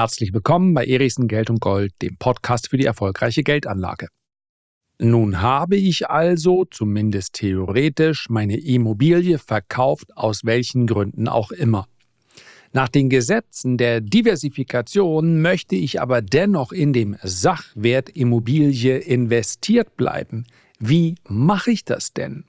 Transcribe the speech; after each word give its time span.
Herzlich 0.00 0.32
willkommen 0.32 0.72
bei 0.72 0.86
Erichsen 0.86 1.28
Geld 1.28 1.50
und 1.50 1.60
Gold, 1.60 1.92
dem 2.00 2.16
Podcast 2.16 2.70
für 2.70 2.78
die 2.78 2.86
erfolgreiche 2.86 3.42
Geldanlage. 3.42 4.08
Nun 4.98 5.42
habe 5.42 5.76
ich 5.76 6.08
also, 6.08 6.64
zumindest 6.64 7.34
theoretisch, 7.34 8.30
meine 8.30 8.56
Immobilie 8.56 9.36
verkauft, 9.36 10.16
aus 10.16 10.46
welchen 10.46 10.86
Gründen 10.86 11.28
auch 11.28 11.50
immer. 11.50 11.86
Nach 12.72 12.88
den 12.88 13.10
Gesetzen 13.10 13.76
der 13.76 14.00
Diversifikation 14.00 15.42
möchte 15.42 15.76
ich 15.76 16.00
aber 16.00 16.22
dennoch 16.22 16.72
in 16.72 16.94
dem 16.94 17.18
Sachwert 17.22 18.08
Immobilie 18.08 18.96
investiert 18.96 19.98
bleiben. 19.98 20.46
Wie 20.78 21.16
mache 21.28 21.72
ich 21.72 21.84
das 21.84 22.14
denn? 22.14 22.44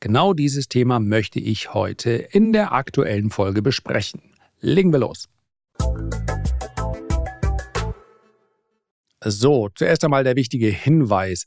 Genau 0.00 0.32
dieses 0.32 0.68
Thema 0.68 0.98
möchte 0.98 1.38
ich 1.38 1.72
heute 1.74 2.10
in 2.10 2.52
der 2.52 2.72
aktuellen 2.72 3.30
Folge 3.30 3.62
besprechen. 3.62 4.20
Legen 4.60 4.90
wir 4.90 4.98
los. 4.98 5.28
So, 9.24 9.68
zuerst 9.74 10.04
einmal 10.04 10.24
der 10.24 10.36
wichtige 10.36 10.68
Hinweis. 10.68 11.46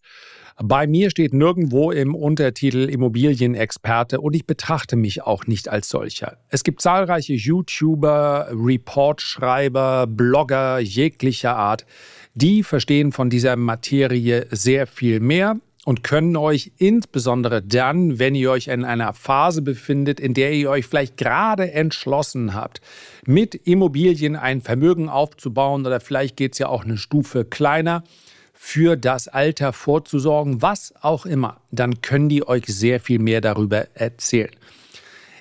Bei 0.64 0.86
mir 0.86 1.10
steht 1.10 1.34
nirgendwo 1.34 1.92
im 1.92 2.14
Untertitel 2.14 2.90
Immobilienexperte 2.90 4.20
und 4.20 4.36
ich 4.36 4.46
betrachte 4.46 4.96
mich 4.96 5.24
auch 5.24 5.48
nicht 5.48 5.70
als 5.70 5.90
solcher. 5.90 6.38
Es 6.50 6.64
gibt 6.64 6.82
zahlreiche 6.82 7.34
YouTuber, 7.34 8.50
Reportschreiber, 8.52 10.06
Blogger 10.08 10.80
jeglicher 10.80 11.56
Art, 11.56 11.86
die 12.34 12.64
verstehen 12.64 13.12
von 13.12 13.30
dieser 13.30 13.56
Materie 13.56 14.48
sehr 14.52 14.86
viel 14.86 15.20
mehr 15.20 15.56
und 15.86 16.04
können 16.04 16.36
euch 16.36 16.74
insbesondere 16.78 17.62
dann, 17.62 18.20
wenn 18.20 18.36
ihr 18.36 18.52
euch 18.52 18.68
in 18.68 18.86
einer 18.86 19.14
Phase 19.14 19.62
befindet, 19.62 20.20
in 20.20 20.34
der 20.34 20.54
ihr 20.54 20.70
euch 20.70 20.86
vielleicht 20.86 21.18
gerade 21.18 21.72
entschlossen 21.72 22.54
habt, 22.54 22.82
mit 23.26 23.56
Immobilien 23.56 24.36
ein 24.36 24.62
Vermögen 24.62 25.10
aufzubauen 25.10 25.86
oder 25.86 26.00
vielleicht 26.00 26.38
geht 26.38 26.54
es 26.54 26.60
ja 26.60 26.68
auch 26.68 26.84
eine 26.84 26.98
Stufe 26.98 27.46
kleiner, 27.46 28.04
für 28.64 28.96
das 28.96 29.28
Alter 29.28 29.74
vorzusorgen, 29.74 30.62
was 30.62 30.94
auch 31.02 31.26
immer, 31.26 31.62
dann 31.72 32.02
können 32.02 32.30
die 32.30 32.48
euch 32.48 32.68
sehr 32.68 33.00
viel 33.00 33.18
mehr 33.18 33.42
darüber 33.42 33.88
erzählen. 33.96 34.52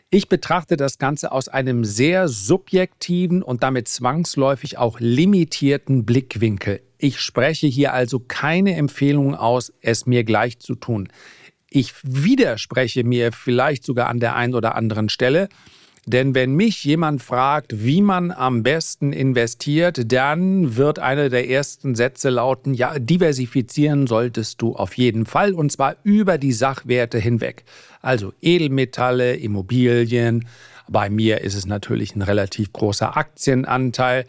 Ich 0.08 0.30
betrachte 0.30 0.78
das 0.78 0.98
Ganze 0.98 1.30
aus 1.30 1.48
einem 1.48 1.84
sehr 1.84 2.28
subjektiven 2.28 3.42
und 3.42 3.62
damit 3.62 3.88
zwangsläufig 3.88 4.78
auch 4.78 4.98
limitierten 5.00 6.06
Blickwinkel. 6.06 6.80
Ich 7.02 7.20
spreche 7.20 7.66
hier 7.66 7.94
also 7.94 8.20
keine 8.20 8.74
Empfehlung 8.76 9.34
aus, 9.34 9.72
es 9.80 10.04
mir 10.04 10.22
gleich 10.22 10.58
zu 10.58 10.74
tun. 10.74 11.08
Ich 11.70 11.94
widerspreche 12.02 13.04
mir 13.04 13.32
vielleicht 13.32 13.84
sogar 13.84 14.08
an 14.08 14.20
der 14.20 14.36
einen 14.36 14.54
oder 14.54 14.74
anderen 14.74 15.08
Stelle, 15.08 15.48
denn 16.04 16.34
wenn 16.34 16.54
mich 16.54 16.84
jemand 16.84 17.22
fragt, 17.22 17.84
wie 17.84 18.02
man 18.02 18.32
am 18.32 18.62
besten 18.62 19.12
investiert, 19.14 20.12
dann 20.12 20.76
wird 20.76 20.98
einer 20.98 21.30
der 21.30 21.48
ersten 21.48 21.94
Sätze 21.94 22.28
lauten, 22.28 22.74
ja, 22.74 22.98
diversifizieren 22.98 24.06
solltest 24.06 24.60
du 24.60 24.74
auf 24.74 24.98
jeden 24.98 25.24
Fall 25.24 25.54
und 25.54 25.72
zwar 25.72 25.96
über 26.02 26.36
die 26.36 26.52
Sachwerte 26.52 27.18
hinweg. 27.18 27.64
Also 28.02 28.32
Edelmetalle, 28.42 29.36
Immobilien. 29.36 30.48
Bei 30.88 31.08
mir 31.08 31.42
ist 31.42 31.54
es 31.54 31.66
natürlich 31.66 32.14
ein 32.16 32.22
relativ 32.22 32.72
großer 32.72 33.16
Aktienanteil. 33.16 34.26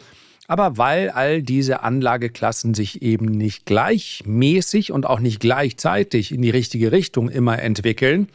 Aber 0.51 0.77
weil 0.77 1.09
all 1.09 1.41
diese 1.41 1.81
Anlageklassen 1.81 2.73
sich 2.73 3.01
eben 3.01 3.27
nicht 3.27 3.65
gleichmäßig 3.65 4.91
und 4.91 5.05
auch 5.05 5.21
nicht 5.21 5.39
gleichzeitig 5.39 6.33
in 6.33 6.41
die 6.41 6.49
richtige 6.49 6.91
Richtung 6.91 7.29
immer 7.29 7.59
entwickeln, 7.59 8.27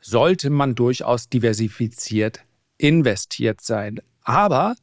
sollte 0.00 0.48
man 0.48 0.74
durchaus 0.74 1.28
diversifiziert 1.28 2.40
investiert 2.78 3.60
sein. 3.60 4.00
Aber 4.22 4.74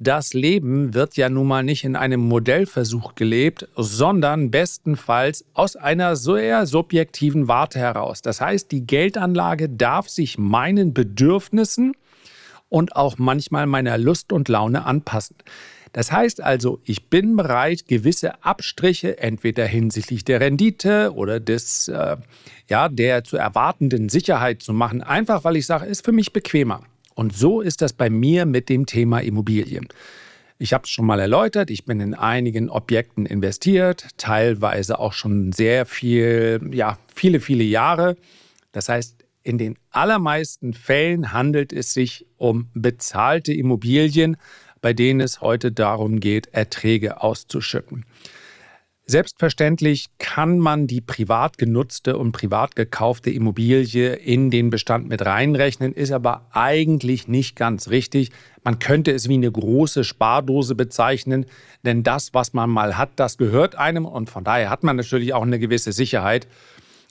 das 0.00 0.34
Leben 0.34 0.94
wird 0.94 1.16
ja 1.16 1.28
nun 1.28 1.46
mal 1.46 1.62
nicht 1.62 1.84
in 1.84 1.94
einem 1.94 2.22
Modellversuch 2.22 3.14
gelebt, 3.14 3.68
sondern 3.76 4.50
bestenfalls 4.50 5.44
aus 5.54 5.76
einer 5.76 6.16
sehr 6.16 6.66
subjektiven 6.66 7.46
Warte 7.46 7.78
heraus. 7.78 8.20
Das 8.20 8.40
heißt, 8.40 8.72
die 8.72 8.84
Geldanlage 8.84 9.68
darf 9.68 10.08
sich 10.08 10.38
meinen 10.38 10.92
Bedürfnissen 10.92 11.92
und 12.68 12.96
auch 12.96 13.16
manchmal 13.16 13.66
meiner 13.66 13.96
Lust 13.96 14.32
und 14.32 14.48
Laune 14.48 14.86
anpassen. 14.86 15.36
Das 15.96 16.12
heißt 16.12 16.42
also, 16.42 16.78
ich 16.84 17.08
bin 17.08 17.36
bereit, 17.36 17.86
gewisse 17.86 18.44
Abstriche 18.44 19.18
entweder 19.18 19.64
hinsichtlich 19.64 20.26
der 20.26 20.42
Rendite 20.42 21.14
oder 21.14 21.40
des, 21.40 21.88
äh, 21.88 22.18
ja, 22.68 22.90
der 22.90 23.24
zu 23.24 23.38
erwartenden 23.38 24.10
Sicherheit 24.10 24.62
zu 24.62 24.74
machen, 24.74 25.02
einfach 25.02 25.44
weil 25.44 25.56
ich 25.56 25.64
sage, 25.64 25.86
ist 25.86 26.04
für 26.04 26.12
mich 26.12 26.34
bequemer. 26.34 26.82
Und 27.14 27.34
so 27.34 27.62
ist 27.62 27.80
das 27.80 27.94
bei 27.94 28.10
mir 28.10 28.44
mit 28.44 28.68
dem 28.68 28.84
Thema 28.84 29.20
Immobilien. 29.20 29.88
Ich 30.58 30.74
habe 30.74 30.84
es 30.84 30.90
schon 30.90 31.06
mal 31.06 31.18
erläutert, 31.18 31.70
ich 31.70 31.86
bin 31.86 31.98
in 32.00 32.12
einigen 32.12 32.68
Objekten 32.68 33.24
investiert, 33.24 34.06
teilweise 34.18 34.98
auch 34.98 35.14
schon 35.14 35.52
sehr 35.52 35.86
viel, 35.86 36.60
ja, 36.72 36.98
viele, 37.14 37.40
viele 37.40 37.64
Jahre. 37.64 38.18
Das 38.70 38.90
heißt, 38.90 39.16
in 39.42 39.56
den 39.56 39.78
allermeisten 39.92 40.74
Fällen 40.74 41.32
handelt 41.32 41.72
es 41.72 41.94
sich 41.94 42.26
um 42.36 42.68
bezahlte 42.74 43.54
Immobilien, 43.54 44.36
bei 44.86 44.92
denen 44.92 45.18
es 45.18 45.40
heute 45.40 45.72
darum 45.72 46.20
geht, 46.20 46.46
Erträge 46.52 47.20
auszuschütten. 47.20 48.04
Selbstverständlich 49.04 50.10
kann 50.18 50.60
man 50.60 50.86
die 50.86 51.00
privat 51.00 51.58
genutzte 51.58 52.16
und 52.16 52.30
privat 52.30 52.76
gekaufte 52.76 53.30
Immobilie 53.30 54.14
in 54.14 54.48
den 54.52 54.70
Bestand 54.70 55.08
mit 55.08 55.26
reinrechnen, 55.26 55.92
ist 55.92 56.12
aber 56.12 56.46
eigentlich 56.52 57.26
nicht 57.26 57.56
ganz 57.56 57.88
richtig. 57.88 58.30
Man 58.62 58.78
könnte 58.78 59.10
es 59.10 59.28
wie 59.28 59.34
eine 59.34 59.50
große 59.50 60.04
Spardose 60.04 60.76
bezeichnen, 60.76 61.46
denn 61.84 62.04
das, 62.04 62.32
was 62.32 62.52
man 62.52 62.70
mal 62.70 62.96
hat, 62.96 63.10
das 63.16 63.38
gehört 63.38 63.74
einem 63.74 64.04
und 64.04 64.30
von 64.30 64.44
daher 64.44 64.70
hat 64.70 64.84
man 64.84 64.94
natürlich 64.94 65.34
auch 65.34 65.42
eine 65.42 65.58
gewisse 65.58 65.90
Sicherheit. 65.90 66.46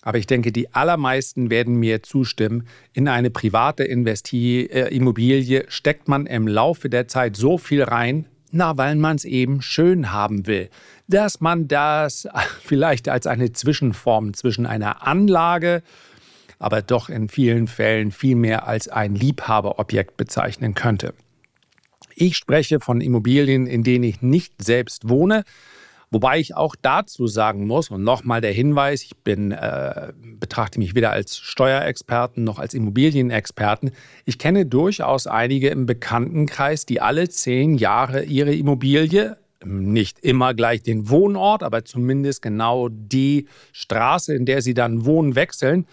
Aber 0.06 0.20
ich 0.20 0.28
denke, 0.28 0.52
die 0.52 0.74
allermeisten 0.74 1.50
werden 1.50 1.76
mir 1.76 2.04
zustimmen. 2.04 2.68
In 2.94 3.08
eine 3.08 3.32
private 3.32 3.84
Investi 3.84 4.62
äh, 4.62 4.96
Immobilie 4.96 5.66
steckt 5.68 6.08
man 6.08 6.28
im 6.28 6.48
Laufe 6.48 6.90
der 6.90 7.08
Zeit 7.08 7.36
so 7.36 7.58
viel 7.58 7.82
rein, 7.82 8.26
na, 8.52 8.78
weil 8.78 8.96
man 8.96 9.16
es 9.16 9.26
eben 9.26 9.64
schön 9.64 10.12
haben 10.12 10.46
will. 10.46 10.70
Dass 11.08 11.42
man 11.42 11.68
das 11.68 12.28
vielleicht 12.62 13.10
als 13.10 13.26
eine 13.26 13.52
Zwischenform 13.52 14.36
zwischen 14.36 14.68
einer 14.68 15.06
Anlage, 15.08 15.82
aber 16.60 16.84
doch 16.84 17.10
in 17.10 17.28
vielen 17.28 17.68
Fällen 17.68 18.12
viel 18.12 18.36
mehr 18.36 18.68
als 18.68 18.88
ein 18.88 19.16
Liebhaberobjekt 19.16 20.18
bezeichnen 20.18 20.76
könnte. 20.76 21.16
Ich 22.14 22.38
spreche 22.38 22.80
von 22.80 23.02
Immobilien, 23.02 23.66
in 23.66 23.82
denen 23.82 24.04
ich 24.04 24.22
nicht 24.22 24.64
selbst 24.64 25.10
wohne, 25.10 25.46
Wobei 26.12 26.40
ich 26.40 26.56
auch 26.56 26.76
dazu 26.82 27.28
sagen 27.28 27.68
muss, 27.68 27.90
und 27.90 28.04
nochmal 28.04 28.42
der 28.42 28.52
Hinweis, 28.52 29.04
ich 29.04 29.16
bin, 29.18 29.52
äh, 29.52 30.14
betrachte 30.40 30.80
mich 30.80 30.96
weder 30.96 31.12
als 31.12 31.38
Steuerexperten 31.38 32.44
noch 32.44 32.60
als 32.60 32.74
Immobilienexperten. 32.74 33.92
Ich 34.26 34.38
kenne 34.38 34.66
durchaus 34.66 35.28
einige 35.28 35.70
im 35.70 35.86
Bekanntenkreis, 35.86 36.86
die 36.86 37.02
alle 37.02 37.30
zehn 37.30 37.76
Jahre 37.76 38.24
ihre 38.24 38.54
Immobilie, 38.54 39.38
nicht 39.64 40.20
immer 40.20 40.54
gleich 40.54 40.84
den 40.84 41.10
Wohnort, 41.10 41.64
aber 41.64 41.86
zumindest 41.86 42.42
genau 42.42 42.90
die 42.90 43.48
Straße, 43.72 44.34
in 44.34 44.46
der 44.46 44.62
sie 44.62 44.74
dann 44.74 45.06
wohnen, 45.06 45.36
wechseln. 45.36 45.86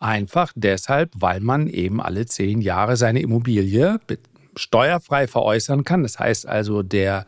Einfach 0.00 0.52
deshalb, 0.54 1.10
weil 1.16 1.40
man 1.40 1.66
eben 1.66 2.00
alle 2.00 2.26
zehn 2.26 2.60
Jahre 2.60 2.96
seine 2.96 3.20
Immobilie 3.20 3.98
steuerfrei 4.54 5.26
veräußern 5.26 5.84
kann. 5.84 6.02
Das 6.02 6.18
heißt 6.18 6.46
also, 6.46 6.82
der 6.82 7.26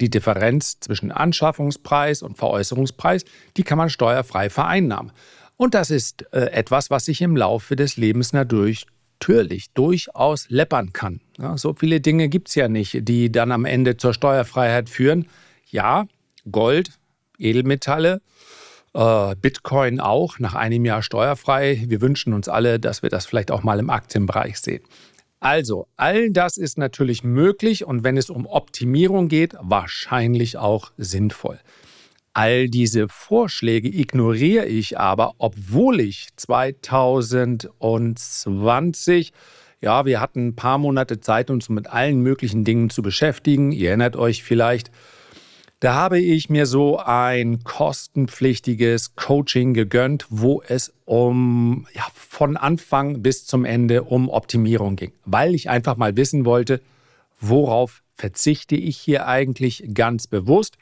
die 0.00 0.10
Differenz 0.10 0.80
zwischen 0.80 1.10
Anschaffungspreis 1.10 2.22
und 2.22 2.38
Veräußerungspreis, 2.38 3.24
die 3.56 3.62
kann 3.62 3.78
man 3.78 3.90
steuerfrei 3.90 4.50
vereinnahmen. 4.50 5.12
Und 5.56 5.74
das 5.74 5.90
ist 5.90 6.24
äh, 6.32 6.50
etwas, 6.52 6.90
was 6.90 7.06
sich 7.06 7.20
im 7.20 7.36
Laufe 7.36 7.74
des 7.76 7.96
Lebens 7.96 8.32
natürlich 8.32 8.86
natürlich 9.20 9.72
durchaus 9.72 10.48
läppern 10.48 10.92
kann. 10.92 11.20
Ja, 11.38 11.56
so 11.56 11.74
viele 11.74 12.00
Dinge 12.00 12.28
gibt 12.28 12.48
es 12.48 12.54
ja 12.54 12.68
nicht, 12.68 13.08
die 13.08 13.32
dann 13.32 13.50
am 13.50 13.64
Ende 13.64 13.96
zur 13.96 14.14
Steuerfreiheit 14.14 14.88
führen. 14.88 15.26
Ja, 15.70 16.06
Gold, 16.50 16.92
Edelmetalle, 17.38 18.20
äh, 18.94 19.34
Bitcoin 19.34 20.00
auch 20.00 20.38
nach 20.38 20.54
einem 20.54 20.84
Jahr 20.84 21.02
steuerfrei. 21.02 21.84
Wir 21.88 22.00
wünschen 22.00 22.32
uns 22.32 22.48
alle, 22.48 22.78
dass 22.78 23.02
wir 23.02 23.10
das 23.10 23.26
vielleicht 23.26 23.50
auch 23.50 23.64
mal 23.64 23.80
im 23.80 23.90
Aktienbereich 23.90 24.60
sehen. 24.60 24.82
Also, 25.40 25.86
all 25.96 26.30
das 26.30 26.56
ist 26.56 26.78
natürlich 26.78 27.22
möglich 27.22 27.84
und 27.84 28.02
wenn 28.02 28.16
es 28.16 28.28
um 28.28 28.44
Optimierung 28.46 29.28
geht, 29.28 29.54
wahrscheinlich 29.60 30.56
auch 30.56 30.90
sinnvoll. 30.96 31.60
All 32.32 32.68
diese 32.68 33.08
Vorschläge 33.08 33.86
ignoriere 33.88 34.66
ich 34.66 34.98
aber, 34.98 35.34
obwohl 35.38 36.00
ich 36.00 36.26
2020, 36.36 39.32
ja, 39.80 40.04
wir 40.04 40.20
hatten 40.20 40.48
ein 40.48 40.56
paar 40.56 40.78
Monate 40.78 41.20
Zeit, 41.20 41.50
uns 41.50 41.68
mit 41.68 41.86
allen 41.88 42.20
möglichen 42.20 42.64
Dingen 42.64 42.90
zu 42.90 43.02
beschäftigen. 43.02 43.70
Ihr 43.70 43.90
erinnert 43.90 44.16
euch 44.16 44.42
vielleicht, 44.42 44.90
da 45.80 45.94
habe 45.94 46.18
ich 46.18 46.50
mir 46.50 46.66
so 46.66 46.98
ein 46.98 47.62
kostenpflichtiges 47.62 49.14
Coaching 49.14 49.74
gegönnt, 49.74 50.26
wo 50.28 50.60
es 50.66 50.92
um 51.04 51.86
ja, 51.94 52.04
von 52.14 52.56
Anfang 52.56 53.22
bis 53.22 53.46
zum 53.46 53.64
Ende 53.64 54.02
um 54.02 54.28
Optimierung 54.28 54.96
ging, 54.96 55.12
weil 55.24 55.54
ich 55.54 55.70
einfach 55.70 55.96
mal 55.96 56.16
wissen 56.16 56.44
wollte, 56.44 56.80
worauf 57.40 58.02
verzichte 58.14 58.74
ich 58.74 58.96
hier 58.98 59.28
eigentlich 59.28 59.84
ganz 59.94 60.26
bewusst 60.26 60.76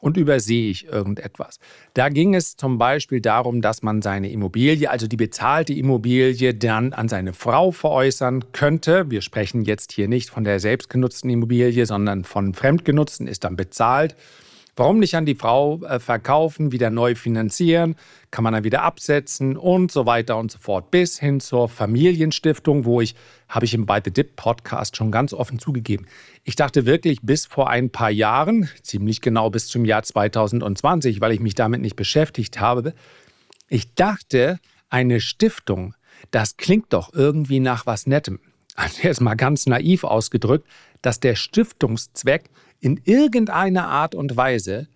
und 0.00 0.16
übersehe 0.16 0.70
ich 0.70 0.86
irgendetwas. 0.86 1.58
Da 1.94 2.08
ging 2.08 2.34
es 2.34 2.56
zum 2.56 2.78
Beispiel 2.78 3.20
darum, 3.20 3.60
dass 3.60 3.82
man 3.82 4.02
seine 4.02 4.30
Immobilie, 4.30 4.90
also 4.90 5.06
die 5.06 5.16
bezahlte 5.16 5.72
Immobilie, 5.72 6.54
dann 6.54 6.92
an 6.92 7.08
seine 7.08 7.32
Frau 7.32 7.70
veräußern 7.70 8.52
könnte. 8.52 9.10
Wir 9.10 9.22
sprechen 9.22 9.62
jetzt 9.62 9.92
hier 9.92 10.08
nicht 10.08 10.30
von 10.30 10.44
der 10.44 10.60
selbstgenutzten 10.60 11.30
Immobilie, 11.30 11.86
sondern 11.86 12.24
von 12.24 12.54
fremdgenutzten, 12.54 13.26
ist 13.26 13.44
dann 13.44 13.56
bezahlt. 13.56 14.16
Warum 14.78 15.00
nicht 15.00 15.16
an 15.16 15.26
die 15.26 15.34
Frau 15.34 15.82
äh, 15.82 15.98
verkaufen, 15.98 16.70
wieder 16.70 16.88
neu 16.88 17.16
finanzieren, 17.16 17.96
kann 18.30 18.44
man 18.44 18.52
dann 18.52 18.62
wieder 18.62 18.82
absetzen 18.82 19.56
und 19.56 19.90
so 19.90 20.06
weiter 20.06 20.36
und 20.36 20.52
so 20.52 20.58
fort. 20.60 20.92
Bis 20.92 21.18
hin 21.18 21.40
zur 21.40 21.68
Familienstiftung, 21.68 22.84
wo 22.84 23.00
ich, 23.00 23.16
habe 23.48 23.64
ich 23.64 23.74
im 23.74 23.86
By 23.86 23.98
the 24.04 24.12
Dip 24.12 24.36
Podcast 24.36 24.96
schon 24.96 25.10
ganz 25.10 25.32
offen 25.32 25.58
zugegeben. 25.58 26.06
Ich 26.44 26.54
dachte 26.54 26.86
wirklich 26.86 27.18
bis 27.22 27.46
vor 27.46 27.68
ein 27.68 27.90
paar 27.90 28.10
Jahren, 28.10 28.70
ziemlich 28.82 29.20
genau 29.20 29.50
bis 29.50 29.66
zum 29.66 29.84
Jahr 29.84 30.04
2020, 30.04 31.20
weil 31.20 31.32
ich 31.32 31.40
mich 31.40 31.56
damit 31.56 31.80
nicht 31.80 31.96
beschäftigt 31.96 32.60
habe, 32.60 32.94
ich 33.68 33.94
dachte, 33.96 34.60
eine 34.90 35.20
Stiftung, 35.20 35.94
das 36.30 36.56
klingt 36.56 36.92
doch 36.92 37.12
irgendwie 37.12 37.58
nach 37.58 37.84
was 37.84 38.06
Nettem. 38.06 38.38
Also 38.76 39.02
jetzt 39.02 39.20
mal 39.20 39.34
ganz 39.34 39.66
naiv 39.66 40.04
ausgedrückt, 40.04 40.68
dass 41.02 41.20
der 41.20 41.34
Stiftungszweck 41.34 42.44
in 42.80 43.00
irgendeiner 43.04 43.88
Art 43.88 44.14
und 44.14 44.36
Weise 44.36 44.88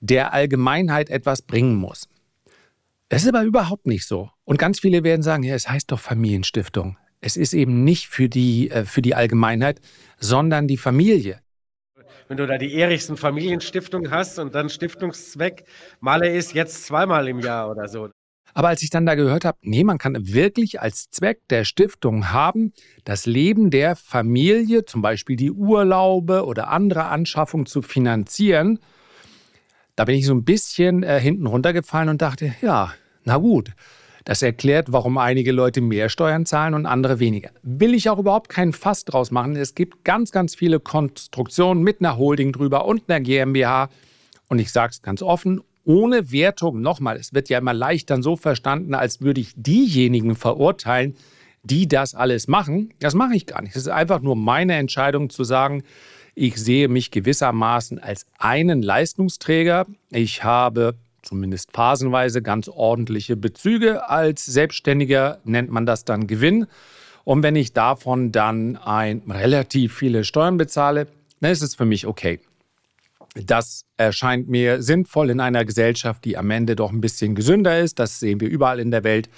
der 0.00 0.32
Allgemeinheit 0.32 1.10
etwas 1.10 1.42
bringen 1.42 1.76
muss. 1.76 2.08
Das 3.08 3.22
ist 3.22 3.28
aber 3.28 3.42
überhaupt 3.42 3.86
nicht 3.86 4.06
so. 4.06 4.30
Und 4.44 4.58
ganz 4.58 4.80
viele 4.80 5.04
werden 5.04 5.22
sagen, 5.22 5.42
ja, 5.42 5.54
es 5.54 5.68
heißt 5.68 5.90
doch 5.90 6.00
Familienstiftung. 6.00 6.96
Es 7.20 7.36
ist 7.36 7.52
eben 7.52 7.84
nicht 7.84 8.06
für 8.08 8.28
die, 8.28 8.70
äh, 8.70 8.84
für 8.84 9.02
die 9.02 9.14
Allgemeinheit, 9.14 9.80
sondern 10.18 10.68
die 10.68 10.76
Familie. 10.76 11.40
Wenn 12.28 12.36
du 12.36 12.46
da 12.46 12.56
die 12.58 12.72
Erichsen 12.80 13.16
Familienstiftung 13.16 14.10
hast 14.10 14.38
und 14.38 14.54
dann 14.54 14.68
Stiftungszweck, 14.68 15.64
Maler 15.98 16.30
ist 16.30 16.54
jetzt 16.54 16.86
zweimal 16.86 17.26
im 17.28 17.40
Jahr 17.40 17.68
oder 17.70 17.88
so. 17.88 18.08
Aber 18.54 18.68
als 18.68 18.82
ich 18.82 18.90
dann 18.90 19.06
da 19.06 19.14
gehört 19.14 19.44
habe, 19.44 19.58
nee, 19.62 19.84
man 19.84 19.98
kann 19.98 20.16
wirklich 20.18 20.80
als 20.80 21.10
Zweck 21.10 21.40
der 21.50 21.64
Stiftung 21.64 22.32
haben, 22.32 22.72
das 23.04 23.26
Leben 23.26 23.70
der 23.70 23.96
Familie, 23.96 24.84
zum 24.84 25.02
Beispiel 25.02 25.36
die 25.36 25.52
Urlaube 25.52 26.44
oder 26.44 26.68
andere 26.68 27.04
Anschaffungen 27.06 27.66
zu 27.66 27.82
finanzieren, 27.82 28.80
da 29.96 30.04
bin 30.04 30.16
ich 30.16 30.26
so 30.26 30.34
ein 30.34 30.44
bisschen 30.44 31.02
äh, 31.02 31.20
hinten 31.20 31.46
runtergefallen 31.46 32.08
und 32.08 32.22
dachte, 32.22 32.54
ja, 32.62 32.92
na 33.24 33.36
gut, 33.36 33.72
das 34.24 34.42
erklärt, 34.42 34.92
warum 34.92 35.18
einige 35.18 35.52
Leute 35.52 35.80
mehr 35.80 36.08
Steuern 36.08 36.46
zahlen 36.46 36.74
und 36.74 36.86
andere 36.86 37.20
weniger. 37.20 37.50
Will 37.62 37.94
ich 37.94 38.08
auch 38.10 38.18
überhaupt 38.18 38.48
keinen 38.48 38.72
Fass 38.72 39.04
draus 39.04 39.30
machen. 39.30 39.56
Es 39.56 39.74
gibt 39.74 40.04
ganz, 40.04 40.30
ganz 40.30 40.54
viele 40.54 40.80
Konstruktionen 40.80 41.82
mit 41.82 42.00
einer 42.00 42.16
Holding 42.16 42.52
drüber 42.52 42.84
und 42.84 43.08
einer 43.08 43.20
GmbH. 43.20 43.88
Und 44.48 44.58
ich 44.58 44.72
sage 44.72 44.90
es 44.92 45.02
ganz 45.02 45.22
offen, 45.22 45.62
ohne 45.84 46.30
Wertung, 46.30 46.80
nochmal, 46.80 47.16
es 47.16 47.32
wird 47.32 47.48
ja 47.48 47.58
immer 47.58 47.74
leicht 47.74 48.10
dann 48.10 48.22
so 48.22 48.36
verstanden, 48.36 48.94
als 48.94 49.20
würde 49.20 49.40
ich 49.40 49.52
diejenigen 49.56 50.34
verurteilen, 50.36 51.16
die 51.62 51.88
das 51.88 52.14
alles 52.14 52.48
machen. 52.48 52.92
Das 53.00 53.14
mache 53.14 53.34
ich 53.34 53.46
gar 53.46 53.62
nicht. 53.62 53.76
Es 53.76 53.82
ist 53.82 53.88
einfach 53.88 54.20
nur 54.20 54.36
meine 54.36 54.74
Entscheidung 54.74 55.30
zu 55.30 55.44
sagen, 55.44 55.82
ich 56.34 56.56
sehe 56.56 56.88
mich 56.88 57.10
gewissermaßen 57.10 57.98
als 57.98 58.26
einen 58.38 58.82
Leistungsträger. 58.82 59.86
Ich 60.10 60.44
habe 60.44 60.94
zumindest 61.22 61.72
phasenweise 61.72 62.40
ganz 62.40 62.68
ordentliche 62.68 63.36
Bezüge. 63.36 64.08
Als 64.08 64.46
Selbstständiger 64.46 65.40
nennt 65.44 65.70
man 65.70 65.86
das 65.86 66.04
dann 66.04 66.26
Gewinn. 66.26 66.66
Und 67.24 67.42
wenn 67.42 67.56
ich 67.56 67.72
davon 67.72 68.32
dann 68.32 68.76
ein 68.76 69.22
relativ 69.28 69.94
viele 69.94 70.24
Steuern 70.24 70.56
bezahle, 70.56 71.08
dann 71.40 71.50
ist 71.50 71.62
es 71.62 71.74
für 71.74 71.84
mich 71.84 72.06
okay. 72.06 72.40
Das 73.34 73.84
erscheint 73.96 74.48
mir 74.48 74.82
sinnvoll 74.82 75.30
in 75.30 75.40
einer 75.40 75.64
Gesellschaft, 75.64 76.24
die 76.24 76.36
am 76.36 76.50
Ende 76.50 76.74
doch 76.74 76.90
ein 76.90 77.00
bisschen 77.00 77.34
gesünder 77.34 77.78
ist. 77.78 77.98
Das 77.98 78.18
sehen 78.18 78.40
wir 78.40 78.48
überall 78.48 78.80
in 78.80 78.90
der 78.90 79.04
Welt. 79.04 79.28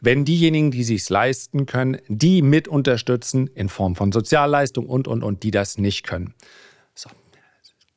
Wenn 0.00 0.24
diejenigen, 0.24 0.70
die 0.70 0.84
sich 0.84 1.08
leisten 1.08 1.66
können, 1.66 1.98
die 2.08 2.42
mit 2.42 2.68
unterstützen 2.68 3.48
in 3.54 3.68
Form 3.68 3.96
von 3.96 4.12
Sozialleistung 4.12 4.86
und 4.86 5.08
und 5.08 5.22
und, 5.22 5.42
die 5.42 5.50
das 5.50 5.78
nicht 5.78 6.06
können. 6.06 6.34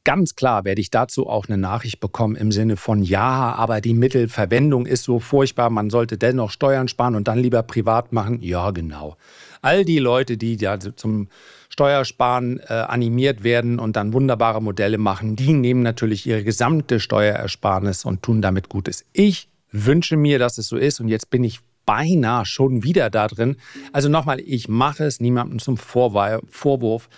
Ganz 0.07 0.35
klar 0.35 0.63
werde 0.63 0.79
ich 0.79 0.89
dazu 0.89 1.27
auch 1.27 1.49
eine 1.49 1.57
Nachricht 1.57 1.99
bekommen 1.99 2.37
im 2.37 2.53
Sinne 2.53 2.77
von 2.77 3.03
ja, 3.03 3.53
aber 3.53 3.81
die 3.81 3.93
Mittelverwendung 3.93 4.85
ist 4.85 5.03
so 5.03 5.19
furchtbar, 5.19 5.69
man 5.69 5.89
sollte 5.89 6.17
dennoch 6.17 6.49
Steuern 6.49 6.87
sparen 6.87 7.13
und 7.13 7.27
dann 7.27 7.39
lieber 7.39 7.61
privat 7.61 8.13
machen. 8.13 8.41
Ja, 8.41 8.71
genau. 8.71 9.17
All 9.61 9.83
die 9.83 9.99
Leute, 9.99 10.37
die 10.37 10.55
ja 10.55 10.79
zum 10.79 11.27
Steuersparen 11.67 12.61
äh, 12.69 12.73
animiert 12.73 13.43
werden 13.43 13.79
und 13.79 13.97
dann 13.97 14.13
wunderbare 14.13 14.61
Modelle 14.61 14.97
machen, 14.97 15.35
die 15.35 15.51
nehmen 15.51 15.83
natürlich 15.83 16.25
ihre 16.25 16.45
gesamte 16.45 17.01
Steuerersparnis 17.01 18.05
und 18.05 18.23
tun 18.23 18.41
damit 18.41 18.69
Gutes. 18.69 19.03
Ich 19.11 19.49
wünsche 19.73 20.15
mir, 20.15 20.39
dass 20.39 20.57
es 20.57 20.69
so 20.69 20.77
ist 20.77 21.01
und 21.01 21.09
jetzt 21.09 21.29
bin 21.31 21.43
ich 21.43 21.59
beinahe 21.85 22.45
schon 22.45 22.81
wieder 22.81 23.09
da 23.09 23.27
drin. 23.27 23.57
Also 23.91 24.07
nochmal, 24.07 24.39
ich 24.39 24.69
mache 24.69 25.03
es 25.03 25.19
niemandem 25.19 25.59
zum 25.59 25.75
Vorwurf, 25.75 27.09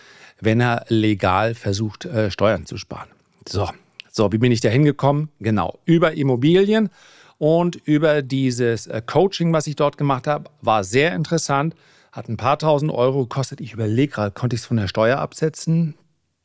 wenn 0.41 0.59
er 0.59 0.85
legal 0.87 1.55
versucht, 1.55 2.05
äh, 2.05 2.31
Steuern 2.31 2.65
zu 2.65 2.77
sparen. 2.77 3.09
So, 3.47 3.69
so, 4.11 4.31
wie 4.31 4.37
bin 4.37 4.51
ich 4.51 4.61
da 4.61 4.69
hingekommen? 4.69 5.29
Genau, 5.39 5.79
über 5.85 6.13
Immobilien 6.13 6.89
und 7.37 7.75
über 7.75 8.21
dieses 8.21 8.87
äh, 8.87 9.01
Coaching, 9.05 9.53
was 9.53 9.67
ich 9.67 9.75
dort 9.75 9.97
gemacht 9.97 10.27
habe, 10.27 10.49
war 10.61 10.83
sehr 10.83 11.13
interessant. 11.13 11.75
Hat 12.11 12.27
ein 12.27 12.37
paar 12.37 12.57
tausend 12.57 12.91
Euro 12.91 13.23
gekostet. 13.23 13.61
Ich 13.61 13.73
überlege 13.73 14.13
gerade, 14.13 14.31
konnte 14.31 14.55
ich 14.55 14.61
es 14.61 14.65
von 14.65 14.77
der 14.77 14.87
Steuer 14.87 15.19
absetzen? 15.19 15.95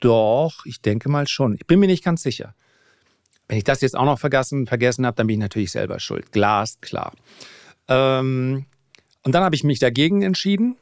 Doch, 0.00 0.66
ich 0.66 0.82
denke 0.82 1.08
mal 1.08 1.26
schon. 1.26 1.54
Ich 1.54 1.66
bin 1.66 1.80
mir 1.80 1.86
nicht 1.86 2.04
ganz 2.04 2.22
sicher. 2.22 2.54
Wenn 3.48 3.58
ich 3.58 3.64
das 3.64 3.80
jetzt 3.80 3.96
auch 3.96 4.04
noch 4.04 4.18
vergessen, 4.18 4.66
vergessen 4.66 5.06
habe, 5.06 5.16
dann 5.16 5.26
bin 5.26 5.34
ich 5.34 5.40
natürlich 5.40 5.72
selber 5.72 5.98
schuld. 6.00 6.32
Glasklar. 6.32 7.12
Ähm, 7.88 8.66
und 9.22 9.34
dann 9.34 9.42
habe 9.42 9.54
ich 9.54 9.64
mich 9.64 9.78
dagegen 9.78 10.22
entschieden. 10.22 10.76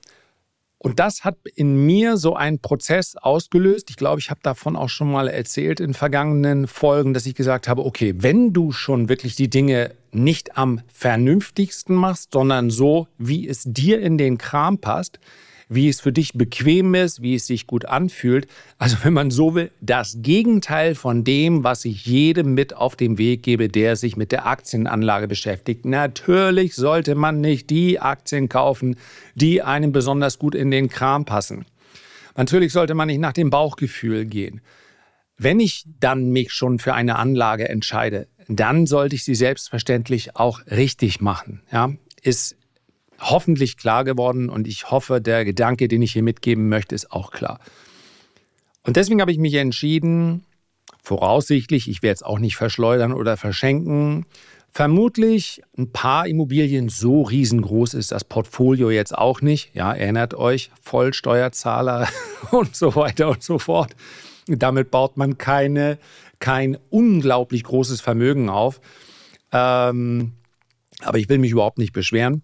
Und 0.83 0.99
das 0.99 1.23
hat 1.23 1.37
in 1.55 1.87
mir 1.87 2.17
so 2.17 2.35
einen 2.35 2.59
Prozess 2.59 3.15
ausgelöst. 3.17 3.89
Ich 3.91 3.97
glaube, 3.97 4.19
ich 4.19 4.31
habe 4.31 4.41
davon 4.43 4.75
auch 4.75 4.89
schon 4.89 5.13
mal 5.13 5.29
erzählt 5.29 5.79
in 5.79 5.95
vergangenen 5.95 6.67
Folgen, 6.67 7.15
dass 7.15 7.25
ich 7.25 7.37
gesagt 7.37 7.69
habe, 7.69 7.85
okay, 7.87 8.15
wenn 8.17 8.53
du 8.53 8.73
schon 8.73 9.09
wirklich 9.09 9.37
die 9.37 9.49
Dinge 9.49 9.93
nicht 10.11 10.59
am 10.59 10.81
vernünftigsten 10.93 11.95
machst, 11.95 12.33
sondern 12.33 12.71
so, 12.71 13.07
wie 13.17 13.47
es 13.47 13.63
dir 13.65 14.01
in 14.01 14.19
den 14.19 14.39
Kram 14.39 14.79
passt, 14.79 15.21
wie 15.75 15.89
es 15.89 16.01
für 16.01 16.13
dich 16.13 16.33
bequem 16.35 16.95
ist, 16.95 17.23
wie 17.23 17.35
es 17.35 17.47
sich 17.47 17.67
gut 17.67 17.85
anfühlt. 17.85 18.47
Also 18.79 18.97
wenn 19.03 19.13
man 19.13 19.31
so 19.31 19.55
will, 19.55 19.71
das 19.81 20.19
Gegenteil 20.19 20.95
von 20.95 21.25
dem, 21.25 21.65
was 21.65 21.85
ich 21.85 22.07
jedem 22.07 22.55
mit 22.55 22.75
auf 22.75 22.97
den 22.97 23.19
Weg 23.19 23.43
gebe, 23.43 23.69
der 23.69 23.97
sich 23.97 24.17
mit 24.17 24.33
der 24.33 24.47
Aktienanlage 24.47 25.29
beschäftigt. 25.29 25.85
Natürlich 25.85 26.75
sollte 26.75 27.15
man 27.15 27.41
nicht 27.41 27.71
die 27.71 28.01
Aktien 28.01 28.49
kaufen, 28.49 28.97
die 29.35 29.63
einem 29.63 29.93
besonders 29.93 30.39
gut 30.39 30.55
in 30.55 30.71
den 30.71 30.89
Kram 30.89 31.25
passen. 31.25 31.65
Natürlich 32.37 32.73
sollte 32.73 32.95
man 32.95 33.09
nicht 33.09 33.21
nach 33.21 33.33
dem 33.33 33.51
Bauchgefühl 33.51 34.25
gehen. 34.25 34.61
Wenn 35.37 35.61
ich 35.61 35.85
dann 35.99 36.31
mich 36.31 36.53
schon 36.53 36.79
für 36.79 36.95
eine 36.95 37.17
Anlage 37.17 37.69
entscheide, 37.69 38.29
dann 38.49 38.87
sollte 38.87 39.17
ich 39.17 39.25
sie 39.25 39.35
selbstverständlich 39.35 40.37
auch 40.37 40.61
richtig 40.67 41.21
machen. 41.21 41.63
Ja, 41.73 41.93
ist 42.23 42.57
hoffentlich 43.23 43.77
klar 43.77 44.05
geworden 44.05 44.49
und 44.49 44.67
ich 44.67 44.91
hoffe, 44.91 45.21
der 45.21 45.45
Gedanke, 45.45 45.89
den 45.89 46.03
ich 46.03 46.13
hier 46.13 46.23
mitgeben 46.23 46.69
möchte, 46.69 46.95
ist 46.95 47.13
auch 47.13 47.31
klar. 47.31 47.61
Und 48.85 48.97
deswegen 48.97 49.21
habe 49.21 49.33
ich 49.33 49.39
mich 49.39 49.55
entschieden, 49.55 50.45
voraussichtlich, 51.03 51.89
ich 51.89 52.03
werde 52.03 52.15
es 52.15 52.23
auch 52.23 52.39
nicht 52.39 52.57
verschleudern 52.57 53.13
oder 53.13 53.37
verschenken, 53.37 54.27
vermutlich 54.71 55.63
ein 55.77 55.93
paar 55.93 56.27
Immobilien, 56.27 56.89
so 56.89 57.23
riesengroß 57.23 57.95
ist 57.95 58.11
das 58.11 58.25
Portfolio 58.25 58.91
jetzt 58.91 59.17
auch 59.17 59.41
nicht. 59.41 59.75
Ja, 59.75 59.93
erinnert 59.93 60.35
euch, 60.35 60.71
Vollsteuerzahler 60.81 62.09
und 62.51 62.75
so 62.75 62.97
weiter 62.97 63.29
und 63.29 63.43
so 63.43 63.59
fort. 63.59 63.95
Damit 64.47 64.91
baut 64.91 65.17
man 65.17 65.39
keine, 65.39 65.99
kein 66.41 66.77
unglaublich 66.91 67.63
großes 67.65 68.01
Vermögen 68.01 68.49
auf. 68.49 68.81
Ähm, 69.53 70.33
aber 71.03 71.19
ich 71.19 71.29
will 71.29 71.39
mich 71.39 71.53
überhaupt 71.53 71.79
nicht 71.79 71.93
beschweren. 71.93 72.43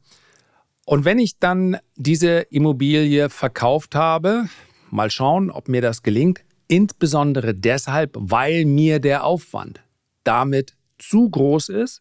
Und 0.88 1.04
wenn 1.04 1.18
ich 1.18 1.38
dann 1.38 1.76
diese 1.96 2.46
Immobilie 2.48 3.28
verkauft 3.28 3.94
habe, 3.94 4.48
mal 4.90 5.10
schauen, 5.10 5.50
ob 5.50 5.68
mir 5.68 5.82
das 5.82 6.02
gelingt, 6.02 6.40
insbesondere 6.66 7.54
deshalb, 7.54 8.12
weil 8.14 8.64
mir 8.64 8.98
der 8.98 9.24
Aufwand 9.24 9.82
damit 10.24 10.76
zu 10.96 11.28
groß 11.28 11.68
ist, 11.68 12.00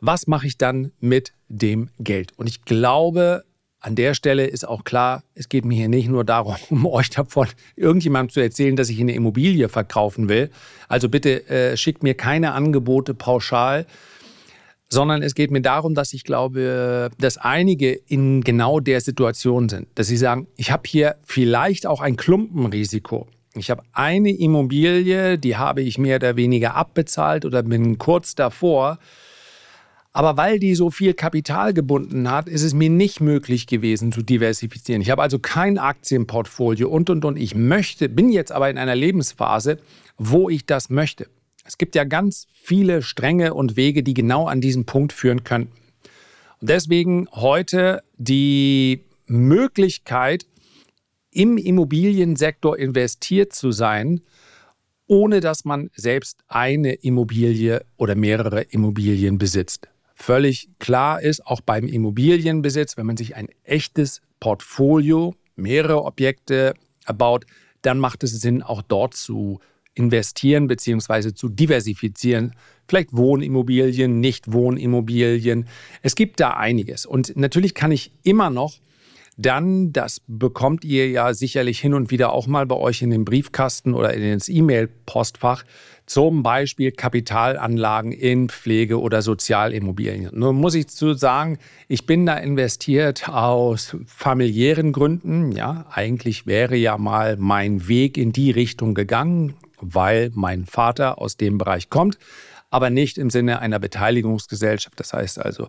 was 0.00 0.26
mache 0.26 0.48
ich 0.48 0.58
dann 0.58 0.90
mit 0.98 1.34
dem 1.46 1.88
Geld? 2.00 2.32
Und 2.36 2.48
ich 2.48 2.62
glaube, 2.62 3.44
an 3.78 3.94
der 3.94 4.14
Stelle 4.14 4.46
ist 4.48 4.66
auch 4.66 4.82
klar, 4.82 5.22
es 5.36 5.48
geht 5.48 5.64
mir 5.64 5.76
hier 5.76 5.88
nicht 5.88 6.08
nur 6.08 6.24
darum, 6.24 6.56
um 6.70 6.86
euch 6.86 7.10
davon 7.10 7.46
irgendjemandem 7.76 8.32
zu 8.32 8.40
erzählen, 8.40 8.74
dass 8.74 8.88
ich 8.88 9.00
eine 9.00 9.14
Immobilie 9.14 9.68
verkaufen 9.68 10.28
will. 10.28 10.50
Also 10.88 11.08
bitte 11.08 11.48
äh, 11.48 11.76
schickt 11.76 12.02
mir 12.02 12.14
keine 12.14 12.54
Angebote 12.54 13.14
pauschal, 13.14 13.86
sondern 14.88 15.22
es 15.22 15.34
geht 15.34 15.50
mir 15.50 15.62
darum, 15.62 15.94
dass 15.94 16.12
ich 16.12 16.24
glaube, 16.24 17.10
dass 17.18 17.36
einige 17.36 17.92
in 17.92 18.42
genau 18.42 18.80
der 18.80 19.00
Situation 19.00 19.68
sind, 19.68 19.88
dass 19.94 20.06
sie 20.06 20.16
sagen, 20.16 20.46
ich 20.56 20.70
habe 20.70 20.82
hier 20.86 21.16
vielleicht 21.24 21.86
auch 21.86 22.00
ein 22.00 22.16
Klumpenrisiko. 22.16 23.26
Ich 23.56 23.70
habe 23.70 23.82
eine 23.92 24.30
Immobilie, 24.30 25.38
die 25.38 25.56
habe 25.56 25.82
ich 25.82 25.98
mehr 25.98 26.16
oder 26.16 26.36
weniger 26.36 26.74
abbezahlt 26.74 27.44
oder 27.44 27.62
bin 27.62 27.98
kurz 27.98 28.34
davor. 28.34 28.98
Aber 30.12 30.36
weil 30.36 30.60
die 30.60 30.76
so 30.76 30.90
viel 30.90 31.12
Kapital 31.14 31.74
gebunden 31.74 32.30
hat, 32.30 32.48
ist 32.48 32.62
es 32.62 32.72
mir 32.72 32.88
nicht 32.88 33.20
möglich 33.20 33.66
gewesen 33.66 34.12
zu 34.12 34.22
diversifizieren. 34.22 35.02
Ich 35.02 35.10
habe 35.10 35.22
also 35.22 35.40
kein 35.40 35.76
Aktienportfolio 35.76 36.88
und 36.88 37.10
und 37.10 37.24
und. 37.24 37.36
Ich 37.36 37.56
möchte, 37.56 38.08
bin 38.08 38.30
jetzt 38.30 38.52
aber 38.52 38.70
in 38.70 38.78
einer 38.78 38.94
Lebensphase, 38.94 39.78
wo 40.16 40.48
ich 40.48 40.66
das 40.66 40.88
möchte. 40.88 41.26
Es 41.66 41.78
gibt 41.78 41.94
ja 41.94 42.04
ganz 42.04 42.46
viele 42.52 43.02
Stränge 43.02 43.54
und 43.54 43.76
Wege, 43.76 44.02
die 44.02 44.14
genau 44.14 44.46
an 44.46 44.60
diesen 44.60 44.84
Punkt 44.84 45.12
führen 45.12 45.44
könnten. 45.44 45.72
Und 46.60 46.68
deswegen 46.68 47.26
heute 47.32 48.02
die 48.16 49.04
Möglichkeit, 49.26 50.46
im 51.30 51.56
Immobiliensektor 51.56 52.78
investiert 52.78 53.54
zu 53.54 53.72
sein, 53.72 54.20
ohne 55.06 55.40
dass 55.40 55.64
man 55.64 55.90
selbst 55.94 56.38
eine 56.48 56.92
Immobilie 56.92 57.84
oder 57.96 58.14
mehrere 58.14 58.62
Immobilien 58.62 59.38
besitzt. 59.38 59.88
Völlig 60.14 60.68
klar 60.78 61.20
ist, 61.20 61.44
auch 61.44 61.60
beim 61.60 61.88
Immobilienbesitz, 61.88 62.96
wenn 62.96 63.06
man 63.06 63.16
sich 63.16 63.34
ein 63.34 63.48
echtes 63.64 64.20
Portfolio, 64.38 65.34
mehrere 65.56 66.04
Objekte 66.04 66.74
erbaut, 67.04 67.46
dann 67.82 67.98
macht 67.98 68.22
es 68.22 68.40
Sinn, 68.40 68.62
auch 68.62 68.82
dort 68.82 69.14
zu 69.14 69.58
investieren 69.58 69.73
bzw. 69.96 71.34
zu 71.34 71.48
diversifizieren. 71.48 72.54
Vielleicht 72.88 73.16
Wohnimmobilien, 73.16 74.20
nicht 74.20 74.52
Wohnimmobilien. 74.52 75.66
Es 76.02 76.14
gibt 76.14 76.40
da 76.40 76.50
einiges. 76.50 77.06
Und 77.06 77.36
natürlich 77.36 77.74
kann 77.74 77.92
ich 77.92 78.12
immer 78.22 78.50
noch 78.50 78.74
dann, 79.36 79.92
das 79.92 80.20
bekommt 80.26 80.84
ihr 80.84 81.08
ja 81.10 81.34
sicherlich 81.34 81.80
hin 81.80 81.94
und 81.94 82.10
wieder 82.10 82.32
auch 82.32 82.46
mal 82.46 82.66
bei 82.66 82.76
euch 82.76 83.02
in 83.02 83.10
den 83.10 83.24
Briefkasten 83.24 83.94
oder 83.94 84.14
in 84.14 84.38
das 84.38 84.48
E-Mail-Postfach, 84.48 85.64
zum 86.06 86.42
Beispiel 86.42 86.92
Kapitalanlagen 86.92 88.12
in 88.12 88.48
Pflege- 88.48 89.00
oder 89.00 89.22
Sozialimmobilien. 89.22 90.30
Nun 90.32 90.56
muss 90.56 90.74
ich 90.74 90.88
zu 90.88 91.14
sagen, 91.14 91.58
ich 91.88 92.06
bin 92.06 92.26
da 92.26 92.36
investiert 92.36 93.28
aus 93.28 93.96
familiären 94.06 94.92
Gründen. 94.92 95.52
Ja, 95.52 95.86
eigentlich 95.90 96.46
wäre 96.46 96.76
ja 96.76 96.98
mal 96.98 97.36
mein 97.38 97.88
Weg 97.88 98.18
in 98.18 98.32
die 98.32 98.50
Richtung 98.50 98.94
gegangen, 98.94 99.54
weil 99.80 100.30
mein 100.34 100.66
Vater 100.66 101.18
aus 101.18 101.36
dem 101.36 101.58
Bereich 101.58 101.90
kommt, 101.90 102.18
aber 102.70 102.90
nicht 102.90 103.18
im 103.18 103.30
Sinne 103.30 103.60
einer 103.60 103.78
Beteiligungsgesellschaft. 103.78 104.98
Das 104.98 105.12
heißt 105.12 105.38
also, 105.38 105.68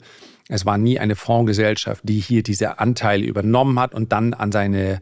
es 0.49 0.65
war 0.65 0.77
nie 0.77 0.99
eine 0.99 1.15
Fondsgesellschaft, 1.15 2.01
die 2.03 2.19
hier 2.19 2.43
diese 2.43 2.79
Anteile 2.79 3.25
übernommen 3.25 3.79
hat 3.79 3.93
und 3.93 4.11
dann 4.11 4.33
an 4.33 4.51
seine, 4.51 5.01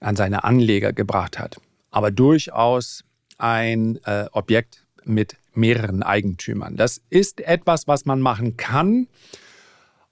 an 0.00 0.16
seine 0.16 0.44
Anleger 0.44 0.92
gebracht 0.92 1.38
hat. 1.38 1.60
Aber 1.90 2.10
durchaus 2.10 3.04
ein 3.38 4.00
äh, 4.04 4.26
Objekt 4.32 4.84
mit 5.04 5.36
mehreren 5.54 6.02
Eigentümern. 6.02 6.76
Das 6.76 7.00
ist 7.10 7.40
etwas, 7.40 7.86
was 7.86 8.04
man 8.04 8.20
machen 8.20 8.56
kann. 8.56 9.06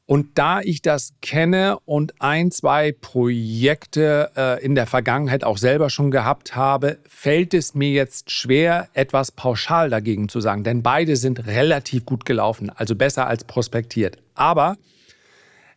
Und 0.06 0.36
da 0.36 0.60
ich 0.60 0.82
das 0.82 1.14
kenne 1.22 1.78
und 1.84 2.20
ein, 2.20 2.50
zwei 2.50 2.92
Projekte 2.92 4.30
äh, 4.36 4.64
in 4.64 4.74
der 4.74 4.86
Vergangenheit 4.86 5.44
auch 5.44 5.58
selber 5.58 5.90
schon 5.90 6.10
gehabt 6.10 6.56
habe, 6.56 6.98
fällt 7.08 7.54
es 7.54 7.74
mir 7.74 7.90
jetzt 7.90 8.30
schwer, 8.30 8.88
etwas 8.94 9.30
pauschal 9.30 9.90
dagegen 9.90 10.28
zu 10.28 10.40
sagen. 10.40 10.64
Denn 10.64 10.82
beide 10.82 11.16
sind 11.16 11.46
relativ 11.46 12.04
gut 12.04 12.26
gelaufen, 12.26 12.70
also 12.70 12.96
besser 12.96 13.28
als 13.28 13.44
prospektiert. 13.44 14.18
Aber 14.34 14.76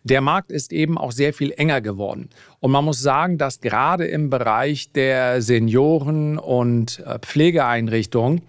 der 0.04 0.22
Markt 0.22 0.52
ist 0.52 0.74
eben 0.74 0.98
auch 0.98 1.12
sehr 1.12 1.34
viel 1.34 1.52
enger 1.52 1.82
geworden. 1.82 2.30
Und 2.60 2.72
man 2.72 2.86
muss 2.86 3.02
sagen, 3.02 3.38
dass 3.38 3.62
gerade 3.62 4.06
im 4.06 4.30
Bereich 4.30 4.92
der 4.92 5.42
Senioren- 5.42 6.38
und 6.38 7.00
äh, 7.00 7.20
Pflegeeinrichtungen 7.20 8.42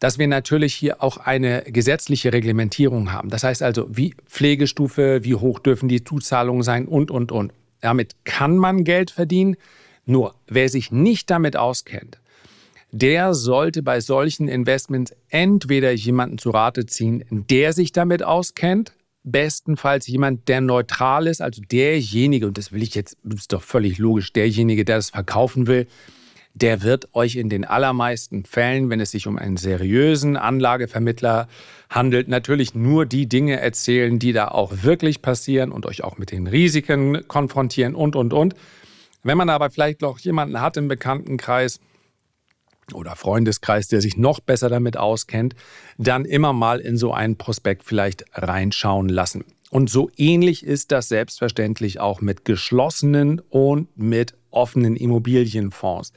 dass 0.00 0.18
wir 0.18 0.26
natürlich 0.26 0.74
hier 0.74 1.02
auch 1.02 1.18
eine 1.18 1.62
gesetzliche 1.62 2.32
Reglementierung 2.32 3.12
haben. 3.12 3.28
Das 3.28 3.44
heißt 3.44 3.62
also, 3.62 3.86
wie 3.90 4.14
Pflegestufe, 4.26 5.20
wie 5.22 5.36
hoch 5.36 5.60
dürfen 5.60 5.88
die 5.88 6.02
Zuzahlungen 6.02 6.62
sein 6.62 6.88
und, 6.88 7.10
und, 7.10 7.30
und. 7.30 7.52
Damit 7.80 8.16
kann 8.24 8.56
man 8.56 8.84
Geld 8.84 9.10
verdienen. 9.10 9.56
Nur, 10.06 10.34
wer 10.48 10.68
sich 10.68 10.90
nicht 10.90 11.30
damit 11.30 11.56
auskennt, 11.56 12.18
der 12.90 13.34
sollte 13.34 13.82
bei 13.82 14.00
solchen 14.00 14.48
Investments 14.48 15.14
entweder 15.28 15.92
jemanden 15.92 16.38
zu 16.38 16.50
Rate 16.50 16.86
ziehen, 16.86 17.24
der 17.30 17.72
sich 17.72 17.92
damit 17.92 18.22
auskennt, 18.22 18.92
bestenfalls 19.22 20.06
jemand, 20.06 20.48
der 20.48 20.62
neutral 20.62 21.26
ist, 21.26 21.42
also 21.42 21.60
derjenige, 21.70 22.46
und 22.46 22.56
das 22.56 22.72
will 22.72 22.82
ich 22.82 22.94
jetzt, 22.94 23.18
ist 23.34 23.52
doch 23.52 23.62
völlig 23.62 23.98
logisch, 23.98 24.32
derjenige, 24.32 24.84
der 24.84 24.96
das 24.96 25.10
verkaufen 25.10 25.66
will, 25.66 25.86
der 26.54 26.82
wird 26.82 27.14
euch 27.14 27.36
in 27.36 27.48
den 27.48 27.64
allermeisten 27.64 28.44
Fällen, 28.44 28.90
wenn 28.90 29.00
es 29.00 29.12
sich 29.12 29.26
um 29.26 29.38
einen 29.38 29.56
seriösen 29.56 30.36
Anlagevermittler 30.36 31.48
handelt, 31.88 32.28
natürlich 32.28 32.74
nur 32.74 33.06
die 33.06 33.28
Dinge 33.28 33.60
erzählen, 33.60 34.18
die 34.18 34.32
da 34.32 34.48
auch 34.48 34.82
wirklich 34.82 35.22
passieren 35.22 35.72
und 35.72 35.86
euch 35.86 36.02
auch 36.02 36.18
mit 36.18 36.32
den 36.32 36.46
Risiken 36.46 37.26
konfrontieren 37.28 37.94
und, 37.94 38.16
und, 38.16 38.32
und. 38.32 38.54
Wenn 39.22 39.38
man 39.38 39.50
aber 39.50 39.70
vielleicht 39.70 40.00
noch 40.00 40.18
jemanden 40.18 40.60
hat 40.60 40.76
im 40.76 40.88
Bekanntenkreis, 40.88 41.80
oder 42.94 43.16
Freundeskreis, 43.16 43.88
der 43.88 44.00
sich 44.00 44.16
noch 44.16 44.40
besser 44.40 44.68
damit 44.68 44.96
auskennt, 44.96 45.54
dann 45.98 46.24
immer 46.24 46.52
mal 46.52 46.80
in 46.80 46.96
so 46.96 47.12
einen 47.12 47.36
Prospekt 47.36 47.84
vielleicht 47.84 48.24
reinschauen 48.34 49.08
lassen. 49.08 49.44
Und 49.70 49.88
so 49.88 50.10
ähnlich 50.16 50.64
ist 50.64 50.90
das 50.90 51.08
selbstverständlich 51.08 52.00
auch 52.00 52.20
mit 52.20 52.44
geschlossenen 52.44 53.40
und 53.50 53.96
mit 53.96 54.34
offenen 54.50 54.96
Immobilienfonds. 54.96 56.12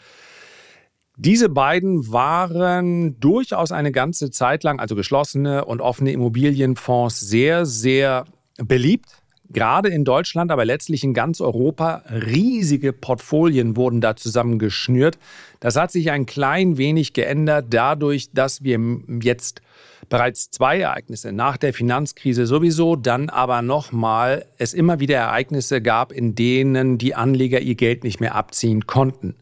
Diese 1.16 1.48
beiden 1.48 2.12
waren 2.12 3.20
durchaus 3.20 3.72
eine 3.72 3.92
ganze 3.92 4.32
Zeit 4.32 4.63
lang, 4.63 4.80
also 4.80 4.96
geschlossene 4.96 5.66
und 5.66 5.80
offene 5.80 6.12
Immobilienfonds, 6.12 7.20
sehr, 7.20 7.66
sehr 7.66 8.25
beliebt. 8.58 9.10
Gerade 9.50 9.90
in 9.90 10.06
Deutschland, 10.06 10.52
aber 10.52 10.66
letztlich 10.66 11.04
in 11.04 11.13
ganz 11.13 11.40
Europa. 11.40 12.04
Riesige 12.10 12.92
Portfolien 12.92 13.78
wurden 13.78 14.02
da 14.02 14.16
zusammengeschnürt. 14.16 15.20
Das 15.63 15.77
hat 15.77 15.91
sich 15.91 16.12
ein 16.12 16.25
klein 16.25 16.77
wenig 16.77 17.13
geändert, 17.13 17.67
dadurch, 17.70 18.32
dass 18.34 18.63
wir 18.63 18.79
jetzt 19.22 19.62
bereits 20.10 20.51
zwei 20.51 20.79
Ereignisse 20.79 21.32
nach 21.32 21.55
der 21.55 21.74
Finanzkrise 21.74 22.46
sowieso, 22.46 22.96
dann 22.96 23.29
aber 23.29 23.62
nochmal 23.62 24.46
es 24.58 24.74
immer 24.74 25.00
wieder 25.00 25.15
Ereignisse 25.15 25.82
gab, 25.82 26.12
in 26.12 26.36
denen 26.36 26.98
die 26.98 27.15
Anleger 27.15 27.62
ihr 27.62 27.75
Geld 27.75 28.03
nicht 28.03 28.20
mehr 28.20 28.36
abziehen 28.36 28.86
konnten 28.88 29.36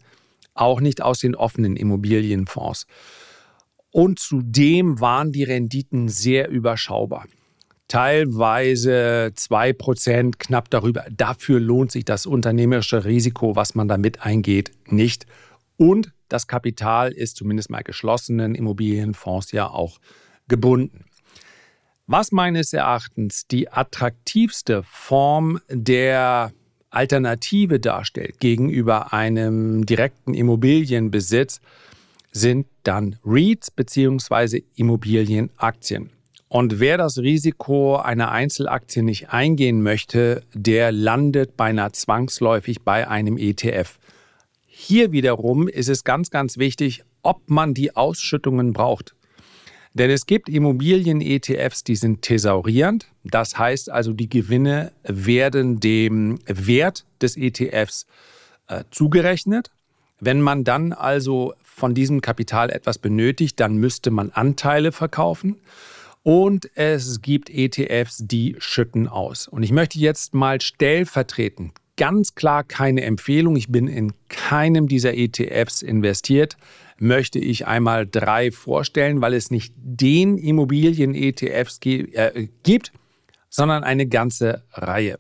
auch 0.54 0.82
nicht 0.82 1.02
aus 1.02 1.20
den 1.20 1.36
offenen 1.36 1.76
Immobilienfonds. 1.76 2.88
Und 3.92 4.20
zudem 4.20 5.02
waren 5.02 5.32
die 5.32 5.44
Renditen 5.44 6.08
sehr 6.08 6.50
überschaubar. 6.50 7.26
Teilweise 7.88 9.34
2%, 9.36 10.36
knapp 10.38 10.70
darüber. 10.70 11.06
Dafür 11.12 11.60
lohnt 11.60 11.92
sich 11.92 12.06
das 12.06 12.26
unternehmerische 12.26 13.04
Risiko, 13.04 13.58
was 13.58 13.76
man 13.76 13.90
damit 13.90 14.22
eingeht, 14.22 14.72
nicht. 14.86 15.26
Und 15.82 16.12
das 16.30 16.46
Kapital 16.46 17.12
ist 17.12 17.38
zumindest 17.38 17.70
bei 17.70 17.82
geschlossenen 17.82 18.54
Immobilienfonds 18.54 19.52
ja 19.52 19.68
auch 19.68 19.98
gebunden. 20.48 21.06
Was 22.06 22.32
meines 22.32 22.72
Erachtens 22.72 23.48
die 23.48 23.68
attraktivste 23.68 24.84
Form 24.84 25.60
der 25.70 26.52
Alternative 26.92 27.80
darstellt 27.80 28.40
gegenüber 28.40 29.12
einem 29.12 29.84
direkten 29.88 30.36
Immobilienbesitz, 30.36 31.62
sind 32.32 32.68
dann 32.84 33.16
REITs 33.26 33.72
bzw. 33.72 34.62
Immobilienaktien. 34.76 36.12
Und 36.48 36.80
wer 36.80 37.00
das 37.00 37.18
Risiko 37.18 37.96
einer 37.96 38.30
Einzelaktie 38.30 39.02
nicht 39.02 39.32
eingehen 39.32 39.82
möchte, 39.82 40.44
der 40.54 40.92
landet 40.92 41.58
beinahe 41.58 41.92
zwangsläufig 41.92 42.84
bei 42.84 43.08
einem 43.08 43.40
ETF. 43.40 43.98
Hier 44.84 45.12
wiederum 45.12 45.68
ist 45.68 45.90
es 45.90 46.04
ganz, 46.04 46.32
ganz 46.32 46.58
wichtig, 46.58 47.04
ob 47.22 47.52
man 47.52 47.76
die 47.76 47.96
Ausschüttungen 47.96 48.74
braucht. 48.74 49.14
Denn 49.94 50.10
es 50.10 50.26
gibt 50.26 50.50
Immobilien-ETFs, 50.50 51.84
die 51.84 51.96
sind 51.96 52.24
thesaurierend. 52.24 53.06
Das 53.24 53.60
heißt 53.60 53.92
also, 53.92 54.12
die 54.12 54.28
Gewinne 54.28 54.92
werden 55.04 55.80
dem 55.80 56.40
Wert 56.48 57.06
des 57.22 57.38
ETFs 57.38 58.08
äh, 58.68 58.84
zugerechnet. 58.90 59.70
Wenn 60.20 60.42
man 60.42 60.64
dann 60.64 60.94
also 60.94 61.54
von 61.62 61.94
diesem 61.94 62.22
Kapital 62.22 62.72
etwas 62.72 62.98
benötigt, 62.98 63.60
dann 63.60 63.76
müsste 63.78 64.10
man 64.10 64.32
Anteile 64.32 64.92
verkaufen. 64.92 65.58
Und 66.24 66.76
es 66.76 67.22
gibt 67.22 67.52
ETFs, 67.52 68.24
die 68.26 68.56
schütten 68.58 69.08
aus. 69.08 69.48
Und 69.48 69.62
ich 69.62 69.72
möchte 69.72 70.00
jetzt 70.00 70.34
mal 70.34 70.60
stellvertretend 70.60 71.81
ganz 72.02 72.34
klar 72.34 72.64
keine 72.64 73.04
Empfehlung. 73.04 73.56
Ich 73.56 73.70
bin 73.70 73.86
in 73.86 74.14
keinem 74.28 74.88
dieser 74.88 75.14
ETFs 75.14 75.84
investiert. 75.84 76.58
Möchte 76.98 77.38
ich 77.38 77.68
einmal 77.68 78.08
drei 78.08 78.50
vorstellen, 78.50 79.22
weil 79.22 79.36
es 79.36 79.52
nicht 79.52 79.76
den 79.78 80.40
Immobilien-ETFs 80.40 81.80
äh, 81.86 82.48
gibt, 82.64 82.92
sondern 83.50 83.84
eine 83.84 84.08
ganze 84.08 84.64
Reihe. 84.72 85.20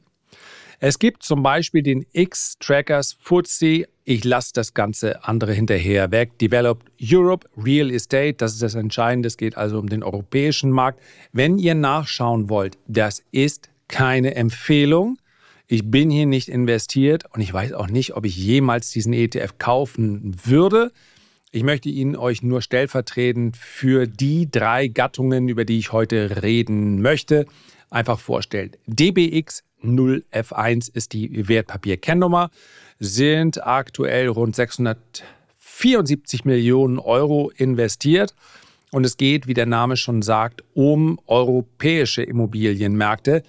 Es 0.80 0.98
gibt 0.98 1.22
zum 1.22 1.44
Beispiel 1.44 1.84
den 1.84 2.04
X-Trackers 2.14 3.16
FTSE. 3.22 3.86
Ich 4.04 4.24
lasse 4.24 4.50
das 4.56 4.74
ganze 4.74 5.24
andere 5.24 5.54
hinterher 5.54 6.10
weg. 6.10 6.40
Developed 6.40 6.92
Europe 7.00 7.48
Real 7.64 7.92
Estate, 7.92 8.34
das 8.34 8.54
ist 8.54 8.64
das 8.64 8.74
Entscheidende. 8.74 9.28
Es 9.28 9.38
geht 9.38 9.56
also 9.56 9.78
um 9.78 9.88
den 9.88 10.02
europäischen 10.02 10.72
Markt. 10.72 11.00
Wenn 11.32 11.60
ihr 11.60 11.76
nachschauen 11.76 12.50
wollt, 12.50 12.80
das 12.88 13.22
ist 13.32 13.70
keine 13.88 14.34
Empfehlung. 14.34 15.20
Ich 15.74 15.90
bin 15.90 16.10
hier 16.10 16.25
nicht 16.25 16.50
investiert 16.50 17.24
und 17.34 17.40
ich 17.40 17.54
weiß 17.54 17.72
auch 17.72 17.88
nicht, 17.88 18.18
ob 18.18 18.25
ich 18.25 18.36
jemals 18.36 18.92
diesen 18.92 19.13
ETF 19.13 19.58
kaufen 19.58 20.36
würde. 20.44 20.92
Ich 21.54 21.63
möchte 21.63 21.88
ihn 21.88 22.18
euch 22.18 22.44
nur 22.44 22.62
stellvertretend 22.62 23.56
für 23.56 24.06
die 24.06 24.51
drei 24.51 24.90
Gattungen, 24.90 25.48
über 25.48 25.63
die 25.63 25.80
ich 25.80 25.94
heute 25.94 26.44
reden 26.44 27.01
möchte, 27.01 27.46
einfach 27.90 28.20
vorstellen. 28.20 28.72
DBX 28.86 29.63
0F1 29.82 30.94
ist 30.94 31.13
die 31.13 31.48
Wertpapierkennnummer, 31.48 32.51
sind 33.00 33.66
aktuell 33.66 34.28
rund 34.28 34.58
674 34.58 36.44
Millionen 36.44 37.00
Euro 37.00 37.50
investiert. 37.56 38.36
Und 38.92 39.06
es 39.06 39.16
geht, 39.16 39.48
wie 39.48 39.54
der 39.54 39.68
Name 39.68 39.96
schon 39.96 40.22
sagt, 40.22 40.66
um 40.74 41.18
europäische 41.28 42.24
Immobilienmärkte. 42.24 43.44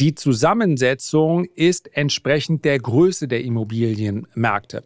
Die 0.00 0.14
Zusammensetzung 0.14 1.46
ist 1.56 1.92
entsprechend 1.96 2.64
der 2.64 2.78
Größe 2.78 3.26
der 3.26 3.42
Immobilienmärkte. 3.42 4.84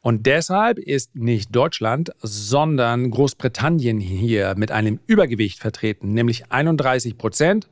Und 0.00 0.26
deshalb 0.26 0.80
ist 0.80 1.14
nicht 1.14 1.54
Deutschland, 1.54 2.10
sondern 2.18 3.12
Großbritannien 3.12 4.00
hier 4.00 4.56
mit 4.56 4.72
einem 4.72 4.98
Übergewicht 5.06 5.60
vertreten, 5.60 6.12
nämlich 6.12 6.50
31 6.50 7.16
Prozent. 7.18 7.68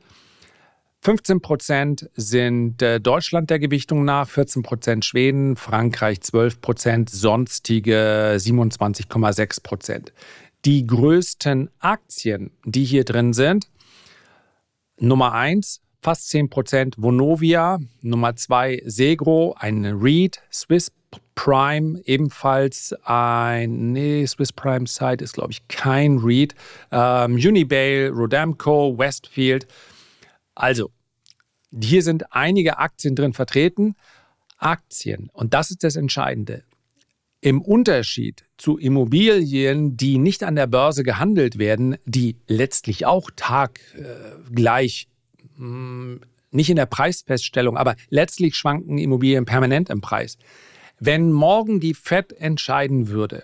15 1.01 1.41
Prozent 1.41 2.09
sind 2.15 2.81
äh, 2.81 3.01
Deutschland 3.01 3.49
der 3.49 3.59
Gewichtung 3.59 4.05
nach, 4.05 4.29
14 4.29 4.63
Prozent 4.63 5.03
Schweden, 5.03 5.57
Frankreich 5.57 6.21
12 6.21 6.61
Prozent, 6.61 7.09
sonstige 7.09 8.37
27,6 8.37 9.61
Prozent. 9.61 10.13
Die 10.63 10.87
größten 10.87 11.69
Aktien, 11.79 12.51
die 12.63 12.85
hier 12.85 13.03
drin 13.03 13.33
sind, 13.33 13.67
Nummer 14.99 15.33
1, 15.33 15.81
fast 16.01 16.29
10 16.29 16.49
Prozent 16.49 16.95
Vonovia, 16.97 17.79
Nummer 18.01 18.35
2 18.35 18.83
Segro, 18.85 19.55
ein 19.57 19.85
REIT, 19.85 20.41
Swiss 20.51 20.91
Prime 21.35 22.01
ebenfalls 22.05 22.95
ein, 23.03 23.91
nee, 23.91 24.25
Swiss 24.25 24.51
Prime 24.53 24.87
Site 24.87 25.23
ist 25.23 25.33
glaube 25.33 25.51
ich 25.51 25.67
kein 25.67 26.19
REIT, 26.19 26.55
ähm, 26.91 27.35
Unibail, 27.35 28.09
Rodamco, 28.09 28.97
Westfield, 28.97 29.67
also, 30.55 30.91
hier 31.73 32.03
sind 32.03 32.33
einige 32.33 32.77
Aktien 32.77 33.15
drin 33.15 33.33
vertreten. 33.33 33.95
Aktien, 34.57 35.29
und 35.33 35.53
das 35.53 35.71
ist 35.71 35.83
das 35.83 35.95
Entscheidende. 35.95 36.63
Im 37.39 37.61
Unterschied 37.61 38.45
zu 38.57 38.77
Immobilien, 38.77 39.97
die 39.97 40.19
nicht 40.19 40.43
an 40.43 40.55
der 40.55 40.67
Börse 40.67 41.03
gehandelt 41.03 41.57
werden, 41.57 41.97
die 42.05 42.35
letztlich 42.45 43.07
auch 43.07 43.31
taggleich, 43.35 45.07
nicht 45.61 46.69
in 46.69 46.75
der 46.75 46.85
Preisfeststellung, 46.85 47.77
aber 47.77 47.95
letztlich 48.09 48.55
schwanken 48.55 48.97
Immobilien 48.97 49.45
permanent 49.45 49.89
im 49.89 50.01
Preis. 50.01 50.37
Wenn 50.99 51.31
morgen 51.31 51.79
die 51.79 51.93
FED 51.93 52.33
entscheiden 52.33 53.07
würde, 53.07 53.43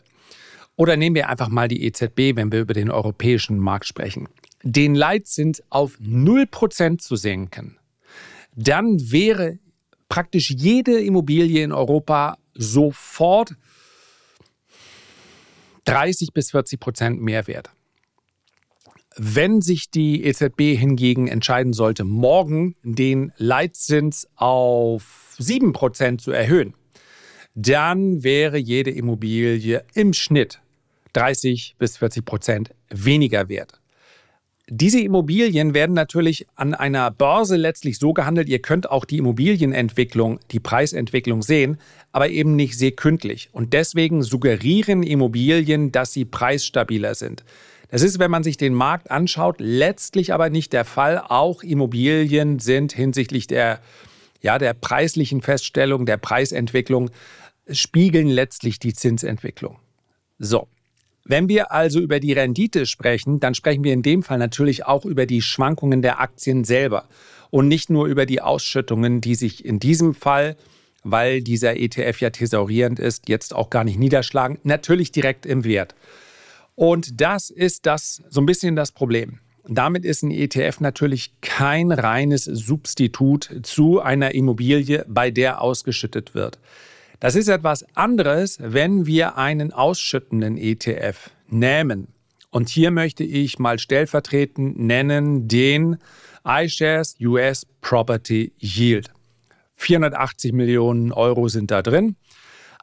oder 0.75 0.95
nehmen 0.95 1.15
wir 1.15 1.29
einfach 1.29 1.49
mal 1.49 1.67
die 1.67 1.83
EZB, 1.83 2.35
wenn 2.35 2.51
wir 2.51 2.61
über 2.61 2.73
den 2.73 2.91
europäischen 2.91 3.57
Markt 3.57 3.85
sprechen, 3.85 4.29
den 4.63 4.95
Leitzins 4.95 5.63
auf 5.69 5.97
0% 5.99 6.99
zu 6.99 7.15
senken, 7.15 7.77
dann 8.55 8.97
wäre 9.11 9.59
praktisch 10.09 10.51
jede 10.51 10.99
Immobilie 10.99 11.63
in 11.63 11.71
Europa 11.71 12.37
sofort 12.53 13.55
30 15.85 16.33
bis 16.33 16.51
40 16.51 16.79
Prozent 16.79 17.21
Mehrwert. 17.21 17.71
Wenn 19.19 19.61
sich 19.61 19.89
die 19.89 20.23
EZB 20.25 20.77
hingegen 20.77 21.27
entscheiden 21.27 21.73
sollte, 21.73 22.03
morgen 22.03 22.75
den 22.83 23.31
Leitzins 23.37 24.27
auf 24.35 25.35
7 25.39 25.73
Prozent 25.73 26.21
zu 26.21 26.31
erhöhen, 26.31 26.75
dann 27.55 28.23
wäre 28.23 28.57
jede 28.57 28.91
Immobilie 28.91 29.83
im 29.95 30.13
Schnitt 30.13 30.61
30 31.13 31.77
bis 31.79 31.97
40 31.97 32.25
Prozent 32.25 32.69
weniger 32.91 33.49
wert. 33.49 33.81
Diese 34.69 34.99
Immobilien 34.99 35.73
werden 35.73 35.93
natürlich 35.93 36.45
an 36.55 36.75
einer 36.75 37.09
Börse 37.09 37.55
letztlich 37.55 37.97
so 37.97 38.13
gehandelt, 38.13 38.49
ihr 38.49 38.61
könnt 38.61 38.91
auch 38.91 39.05
die 39.05 39.17
Immobilienentwicklung, 39.17 40.39
die 40.51 40.59
Preisentwicklung 40.59 41.41
sehen, 41.41 41.77
aber 42.11 42.29
eben 42.29 42.55
nicht 42.55 42.77
sekündlich. 42.77 43.49
Und 43.53 43.73
deswegen 43.73 44.21
suggerieren 44.21 45.01
Immobilien, 45.01 45.91
dass 45.91 46.13
sie 46.13 46.25
preisstabiler 46.25 47.15
sind. 47.15 47.43
Das 47.89 48.01
ist, 48.01 48.19
wenn 48.19 48.31
man 48.31 48.43
sich 48.43 48.57
den 48.57 48.73
Markt 48.73 49.11
anschaut, 49.11 49.57
letztlich 49.59 50.33
aber 50.33 50.49
nicht 50.49 50.73
der 50.73 50.85
Fall. 50.85 51.19
Auch 51.19 51.63
Immobilien 51.63 52.59
sind 52.59 52.91
hinsichtlich 52.91 53.47
der, 53.47 53.79
ja, 54.41 54.57
der 54.57 54.73
preislichen 54.73 55.41
Feststellung, 55.41 56.05
der 56.05 56.17
Preisentwicklung, 56.17 57.09
spiegeln 57.71 58.27
letztlich 58.27 58.79
die 58.79 58.93
Zinsentwicklung. 58.93 59.77
So, 60.39 60.67
wenn 61.29 61.49
wir 61.49 61.71
also 61.71 61.99
über 61.99 62.19
die 62.19 62.33
Rendite 62.33 62.85
sprechen, 62.85 63.39
dann 63.39 63.53
sprechen 63.53 63.83
wir 63.83 63.93
in 63.93 64.01
dem 64.01 64.23
Fall 64.23 64.37
natürlich 64.37 64.85
auch 64.85 65.03
über 65.03 65.25
die 65.25 65.41
Schwankungen 65.41 66.01
der 66.01 66.21
Aktien 66.21 66.63
selber 66.63 67.07
und 67.49 67.67
nicht 67.67 67.89
nur 67.89 68.07
über 68.07 68.25
die 68.25 68.41
Ausschüttungen, 68.41 69.19
die 69.19 69.35
sich 69.35 69.65
in 69.65 69.79
diesem 69.79 70.13
Fall, 70.13 70.55
weil 71.03 71.41
dieser 71.41 71.77
ETF 71.77 72.21
ja 72.21 72.29
thesaurierend 72.29 72.99
ist, 72.99 73.27
jetzt 73.27 73.53
auch 73.53 73.69
gar 73.69 73.83
nicht 73.83 73.99
niederschlagen, 73.99 74.59
natürlich 74.63 75.11
direkt 75.11 75.45
im 75.45 75.63
Wert. 75.63 75.95
Und 76.77 77.19
das 77.21 77.49
ist 77.49 77.85
das 77.87 78.21
so 78.29 78.39
ein 78.39 78.45
bisschen 78.45 78.75
das 78.75 78.91
Problem. 78.91 79.39
Damit 79.67 80.05
ist 80.05 80.21
ein 80.21 80.29
ETF 80.29 80.79
natürlich 80.79 81.33
kein 81.41 81.91
reines 81.91 82.43
Substitut 82.43 83.61
zu 83.63 83.99
einer 83.99 84.35
Immobilie, 84.35 85.03
bei 85.07 85.31
der 85.31 85.61
ausgeschüttet 85.61 86.35
wird. 86.35 86.59
Das 87.19 87.33
ist 87.33 87.47
etwas 87.47 87.83
anderes, 87.95 88.59
wenn 88.61 89.07
wir 89.07 89.37
einen 89.37 89.73
ausschüttenden 89.73 90.55
ETF 90.55 91.31
nehmen. 91.47 92.09
Und 92.51 92.69
hier 92.69 92.91
möchte 92.91 93.23
ich 93.23 93.57
mal 93.57 93.79
stellvertretend 93.79 94.77
nennen 94.77 95.47
den 95.47 95.97
iShares 96.45 97.15
US 97.19 97.65
Property 97.81 98.53
Yield. 98.59 99.09
480 99.77 100.53
Millionen 100.53 101.11
Euro 101.11 101.47
sind 101.47 101.71
da 101.71 101.81
drin. 101.81 102.17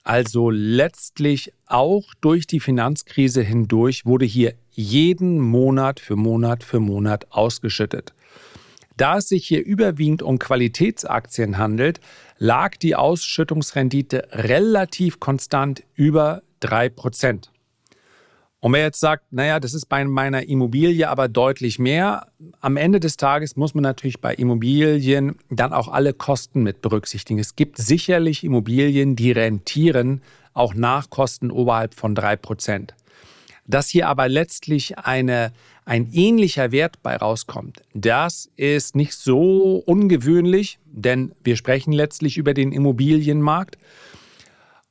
also 0.04 0.50
letztlich 0.50 1.52
auch 1.66 2.12
durch 2.20 2.46
die 2.46 2.60
Finanzkrise 2.60 3.42
hindurch, 3.42 4.04
wurde 4.04 4.26
hier 4.26 4.54
jeden 4.70 5.40
Monat 5.40 5.98
für 5.98 6.16
Monat 6.16 6.62
für 6.62 6.80
Monat 6.80 7.26
ausgeschüttet. 7.30 8.12
Da 8.96 9.18
es 9.18 9.28
sich 9.28 9.46
hier 9.46 9.64
überwiegend 9.64 10.22
um 10.22 10.38
Qualitätsaktien 10.38 11.56
handelt, 11.56 12.00
lag 12.38 12.76
die 12.76 12.96
Ausschüttungsrendite 12.96 14.28
relativ 14.32 15.20
konstant 15.20 15.84
über 15.94 16.42
3%. 16.62 17.50
Und 18.60 18.72
wer 18.72 18.82
jetzt 18.82 18.98
sagt, 18.98 19.32
naja, 19.32 19.60
das 19.60 19.72
ist 19.72 19.86
bei 19.86 20.04
meiner 20.04 20.48
Immobilie 20.48 21.08
aber 21.08 21.28
deutlich 21.28 21.78
mehr, 21.78 22.26
am 22.60 22.76
Ende 22.76 22.98
des 22.98 23.16
Tages 23.16 23.54
muss 23.56 23.74
man 23.74 23.82
natürlich 23.82 24.20
bei 24.20 24.34
Immobilien 24.34 25.36
dann 25.48 25.72
auch 25.72 25.86
alle 25.86 26.12
Kosten 26.12 26.64
mit 26.64 26.82
berücksichtigen. 26.82 27.38
Es 27.38 27.54
gibt 27.54 27.78
sicherlich 27.78 28.42
Immobilien, 28.42 29.14
die 29.14 29.30
rentieren 29.30 30.22
auch 30.54 30.74
nach 30.74 31.08
Kosten 31.08 31.52
oberhalb 31.52 31.94
von 31.94 32.16
3%. 32.16 32.90
Dass 33.66 33.88
hier 33.88 34.08
aber 34.08 34.28
letztlich 34.28 34.98
eine, 34.98 35.52
ein 35.84 36.10
ähnlicher 36.12 36.72
Wert 36.72 37.00
bei 37.02 37.14
rauskommt, 37.14 37.82
das 37.94 38.50
ist 38.56 38.96
nicht 38.96 39.12
so 39.12 39.82
ungewöhnlich, 39.86 40.80
denn 40.86 41.32
wir 41.44 41.54
sprechen 41.54 41.92
letztlich 41.92 42.38
über 42.38 42.54
den 42.54 42.72
Immobilienmarkt. 42.72 43.78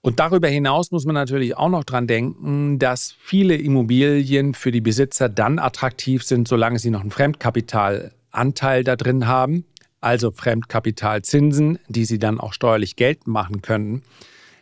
Und 0.07 0.21
darüber 0.21 0.47
hinaus 0.47 0.91
muss 0.91 1.03
man 1.03 1.15
natürlich 1.15 1.57
auch 1.57 1.67
noch 1.67 1.83
dran 1.83 2.07
denken, 2.07 2.79
dass 2.79 3.13
viele 3.19 3.57
Immobilien 3.57 4.53
für 4.53 4.71
die 4.71 4.79
Besitzer 4.79 5.27
dann 5.27 5.59
attraktiv 5.59 6.23
sind, 6.23 6.47
solange 6.47 6.79
sie 6.79 6.91
noch 6.91 7.01
einen 7.01 7.11
Fremdkapitalanteil 7.11 8.85
da 8.85 8.95
drin 8.95 9.27
haben, 9.27 9.65
also 9.99 10.31
Fremdkapitalzinsen, 10.31 11.79
die 11.89 12.05
sie 12.05 12.19
dann 12.19 12.39
auch 12.39 12.53
steuerlich 12.53 12.95
geltend 12.95 13.27
machen 13.27 13.61
können. 13.61 14.01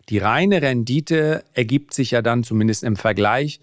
Die 0.10 0.18
reine 0.18 0.64
Rendite 0.64 1.44
ergibt 1.54 1.94
sich 1.94 2.10
ja 2.10 2.24
dann 2.24 2.44
zumindest 2.44 2.84
im 2.84 2.96
Vergleich, 2.96 3.60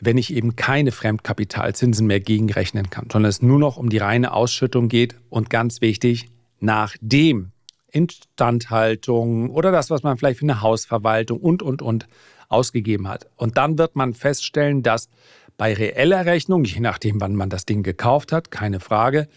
wenn 0.00 0.18
ich 0.18 0.34
eben 0.34 0.54
keine 0.54 0.92
Fremdkapitalzinsen 0.92 2.06
mehr 2.06 2.20
gegenrechnen 2.20 2.90
kann, 2.90 3.08
sondern 3.10 3.30
es 3.30 3.40
nur 3.40 3.58
noch 3.58 3.78
um 3.78 3.88
die 3.88 3.96
reine 3.96 4.34
Ausschüttung 4.34 4.88
geht 4.88 5.14
und 5.30 5.48
ganz 5.48 5.80
wichtig, 5.80 6.28
nachdem 6.60 7.52
Instandhaltung 7.92 9.50
oder 9.50 9.70
das, 9.70 9.90
was 9.90 10.02
man 10.02 10.16
vielleicht 10.16 10.40
für 10.40 10.46
eine 10.46 10.60
Hausverwaltung 10.60 11.38
und, 11.38 11.62
und, 11.62 11.82
und 11.82 12.08
ausgegeben 12.48 13.08
hat. 13.08 13.28
Und 13.36 13.56
dann 13.56 13.78
wird 13.78 13.96
man 13.96 14.14
feststellen, 14.14 14.82
dass 14.82 15.08
bei 15.56 15.74
reeller 15.74 16.26
Rechnung, 16.26 16.64
je 16.64 16.80
nachdem, 16.80 17.20
wann 17.20 17.36
man 17.36 17.50
das 17.50 17.66
Ding 17.66 17.82
gekauft 17.82 18.32
hat, 18.32 18.50
keine 18.50 18.80
Frage, 18.80 19.28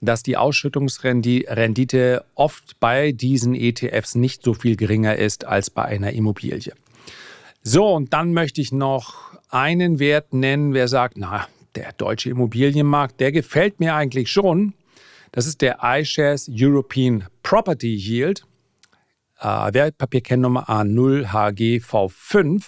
dass 0.00 0.22
die 0.22 0.36
Ausschüttungsrendite 0.36 2.24
oft 2.34 2.78
bei 2.80 3.12
diesen 3.12 3.54
ETFs 3.54 4.14
nicht 4.14 4.42
so 4.42 4.54
viel 4.54 4.76
geringer 4.76 5.16
ist 5.16 5.44
als 5.44 5.70
bei 5.70 5.84
einer 5.84 6.12
Immobilie. 6.12 6.72
So, 7.62 7.88
und 7.88 8.12
dann 8.12 8.32
möchte 8.32 8.60
ich 8.60 8.70
noch 8.70 9.14
einen 9.50 9.98
Wert 9.98 10.32
nennen, 10.32 10.72
wer 10.74 10.88
sagt, 10.88 11.16
na, 11.18 11.48
der 11.74 11.92
deutsche 11.92 12.30
Immobilienmarkt, 12.30 13.20
der 13.20 13.32
gefällt 13.32 13.80
mir 13.80 13.94
eigentlich 13.94 14.30
schon. 14.30 14.74
Das 15.32 15.46
ist 15.46 15.60
der 15.62 15.78
iShares 15.82 16.50
European 16.50 17.24
Property 17.42 17.94
Yield, 17.94 18.44
äh, 19.40 19.44
Wertpapierkennnummer 19.46 20.68
A0HGV5. 20.68 22.64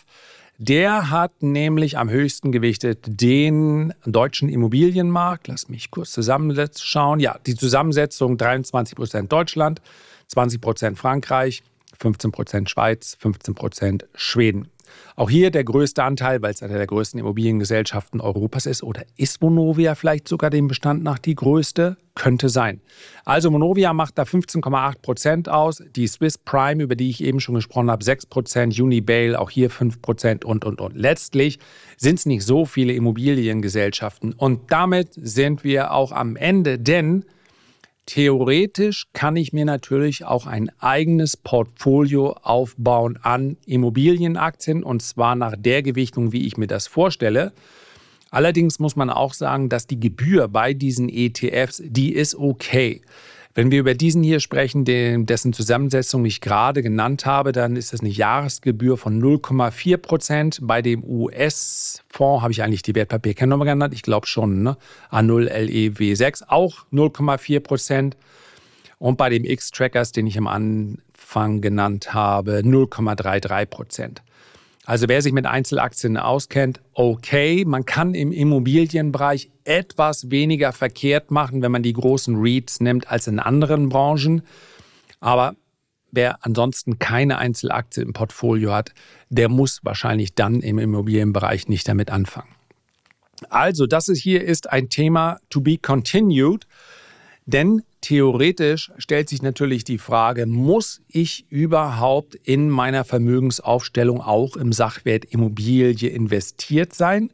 Der 0.58 1.08
hat 1.08 1.42
nämlich 1.42 1.96
am 1.96 2.10
höchsten 2.10 2.52
gewichtet 2.52 2.98
den 3.06 3.94
deutschen 4.04 4.50
Immobilienmarkt. 4.50 5.48
Lass 5.48 5.70
mich 5.70 5.90
kurz 5.90 6.12
zusammenschauen. 6.12 7.18
Ja, 7.18 7.38
die 7.46 7.54
Zusammensetzung 7.56 8.36
23 8.36 8.94
Prozent 8.94 9.32
Deutschland, 9.32 9.80
20 10.28 10.60
Prozent 10.60 10.98
Frankreich, 10.98 11.62
15 11.98 12.30
Prozent 12.30 12.68
Schweiz, 12.68 13.16
15 13.20 13.54
Prozent 13.54 14.06
Schweden. 14.14 14.68
Auch 15.16 15.30
hier 15.30 15.50
der 15.50 15.64
größte 15.64 16.02
Anteil, 16.02 16.42
weil 16.42 16.52
es 16.52 16.62
eine 16.62 16.74
der 16.74 16.86
größten 16.86 17.18
Immobiliengesellschaften 17.20 18.20
Europas 18.20 18.66
ist. 18.66 18.82
Oder 18.82 19.02
ist 19.16 19.40
Monovia 19.42 19.94
vielleicht 19.94 20.28
sogar 20.28 20.50
dem 20.50 20.68
Bestand 20.68 21.02
nach 21.02 21.18
die 21.18 21.34
größte? 21.34 21.96
Könnte 22.14 22.48
sein. 22.48 22.80
Also 23.24 23.50
Monovia 23.50 23.92
macht 23.92 24.18
da 24.18 24.24
15,8 24.24 25.00
Prozent 25.00 25.48
aus. 25.48 25.82
Die 25.94 26.06
Swiss 26.06 26.38
Prime, 26.38 26.82
über 26.82 26.96
die 26.96 27.08
ich 27.08 27.22
eben 27.22 27.40
schon 27.40 27.54
gesprochen 27.54 27.90
habe, 27.90 28.04
6 28.04 28.26
Prozent. 28.26 28.78
Unibail 28.78 29.36
auch 29.36 29.50
hier 29.50 29.70
5 29.70 30.02
Prozent 30.02 30.44
und, 30.44 30.64
und, 30.64 30.80
und. 30.80 30.96
Letztlich 30.96 31.58
sind 31.96 32.18
es 32.18 32.26
nicht 32.26 32.44
so 32.44 32.64
viele 32.64 32.92
Immobiliengesellschaften. 32.92 34.32
Und 34.32 34.70
damit 34.72 35.10
sind 35.14 35.64
wir 35.64 35.92
auch 35.92 36.12
am 36.12 36.36
Ende, 36.36 36.78
denn 36.78 37.24
Theoretisch 38.06 39.06
kann 39.12 39.36
ich 39.36 39.52
mir 39.52 39.64
natürlich 39.64 40.24
auch 40.24 40.46
ein 40.46 40.70
eigenes 40.80 41.36
Portfolio 41.36 42.32
aufbauen 42.32 43.18
an 43.22 43.56
Immobilienaktien 43.66 44.82
und 44.82 45.02
zwar 45.02 45.36
nach 45.36 45.54
der 45.56 45.82
Gewichtung, 45.82 46.32
wie 46.32 46.46
ich 46.46 46.56
mir 46.56 46.66
das 46.66 46.86
vorstelle. 46.86 47.52
Allerdings 48.30 48.78
muss 48.78 48.96
man 48.96 49.10
auch 49.10 49.34
sagen, 49.34 49.68
dass 49.68 49.86
die 49.86 50.00
Gebühr 50.00 50.48
bei 50.48 50.72
diesen 50.72 51.08
ETFs, 51.08 51.82
die 51.84 52.12
ist 52.12 52.34
okay. 52.34 53.02
Wenn 53.52 53.72
wir 53.72 53.80
über 53.80 53.94
diesen 53.94 54.22
hier 54.22 54.38
sprechen, 54.38 54.84
den, 54.84 55.26
dessen 55.26 55.52
Zusammensetzung 55.52 56.24
ich 56.24 56.40
gerade 56.40 56.82
genannt 56.82 57.26
habe, 57.26 57.50
dann 57.50 57.74
ist 57.74 57.92
das 57.92 58.00
eine 58.00 58.08
Jahresgebühr 58.08 58.96
von 58.96 59.20
0,4 59.20 59.96
Prozent. 59.96 60.58
Bei 60.62 60.82
dem 60.82 61.02
US-Fonds 61.02 62.42
habe 62.42 62.52
ich 62.52 62.62
eigentlich 62.62 62.82
die 62.82 62.94
Wertpapierkennnummer 62.94 63.64
genannt. 63.64 63.92
Ich 63.92 64.02
glaube 64.02 64.28
schon, 64.28 64.62
ne? 64.62 64.76
A0LEW6 65.10 66.44
auch 66.46 66.86
0,4 66.92 67.58
Prozent. 67.58 68.16
Und 68.98 69.16
bei 69.18 69.28
dem 69.30 69.44
X-Trackers, 69.44 70.12
den 70.12 70.28
ich 70.28 70.38
am 70.38 70.46
Anfang 70.46 71.60
genannt 71.60 72.14
habe, 72.14 72.60
0,33 72.60 73.66
Prozent. 73.66 74.22
Also 74.86 75.08
wer 75.08 75.22
sich 75.22 75.32
mit 75.32 75.46
Einzelaktien 75.46 76.16
auskennt, 76.16 76.80
okay, 76.94 77.64
man 77.64 77.84
kann 77.84 78.14
im 78.14 78.32
Immobilienbereich 78.32 79.50
etwas 79.64 80.30
weniger 80.30 80.72
verkehrt 80.72 81.30
machen, 81.30 81.62
wenn 81.62 81.70
man 81.70 81.82
die 81.82 81.92
großen 81.92 82.36
REITs 82.36 82.80
nimmt 82.80 83.10
als 83.10 83.26
in 83.26 83.38
anderen 83.38 83.88
Branchen. 83.90 84.42
Aber 85.20 85.54
wer 86.10 86.44
ansonsten 86.44 86.98
keine 86.98 87.38
Einzelaktie 87.38 88.02
im 88.02 88.14
Portfolio 88.14 88.72
hat, 88.72 88.92
der 89.28 89.48
muss 89.48 89.80
wahrscheinlich 89.84 90.34
dann 90.34 90.60
im 90.60 90.78
Immobilienbereich 90.78 91.68
nicht 91.68 91.86
damit 91.86 92.10
anfangen. 92.10 92.54
Also, 93.48 93.86
das 93.86 94.10
hier 94.12 94.44
ist 94.44 94.70
ein 94.70 94.88
Thema 94.88 95.40
to 95.48 95.60
be 95.60 95.78
continued, 95.78 96.66
denn 97.46 97.82
Theoretisch 98.00 98.90
stellt 98.96 99.28
sich 99.28 99.42
natürlich 99.42 99.84
die 99.84 99.98
Frage, 99.98 100.46
muss 100.46 101.02
ich 101.08 101.44
überhaupt 101.50 102.34
in 102.34 102.70
meiner 102.70 103.04
Vermögensaufstellung 103.04 104.22
auch 104.22 104.56
im 104.56 104.72
Sachwert 104.72 105.26
Immobilie 105.26 106.08
investiert 106.08 106.94
sein? 106.94 107.30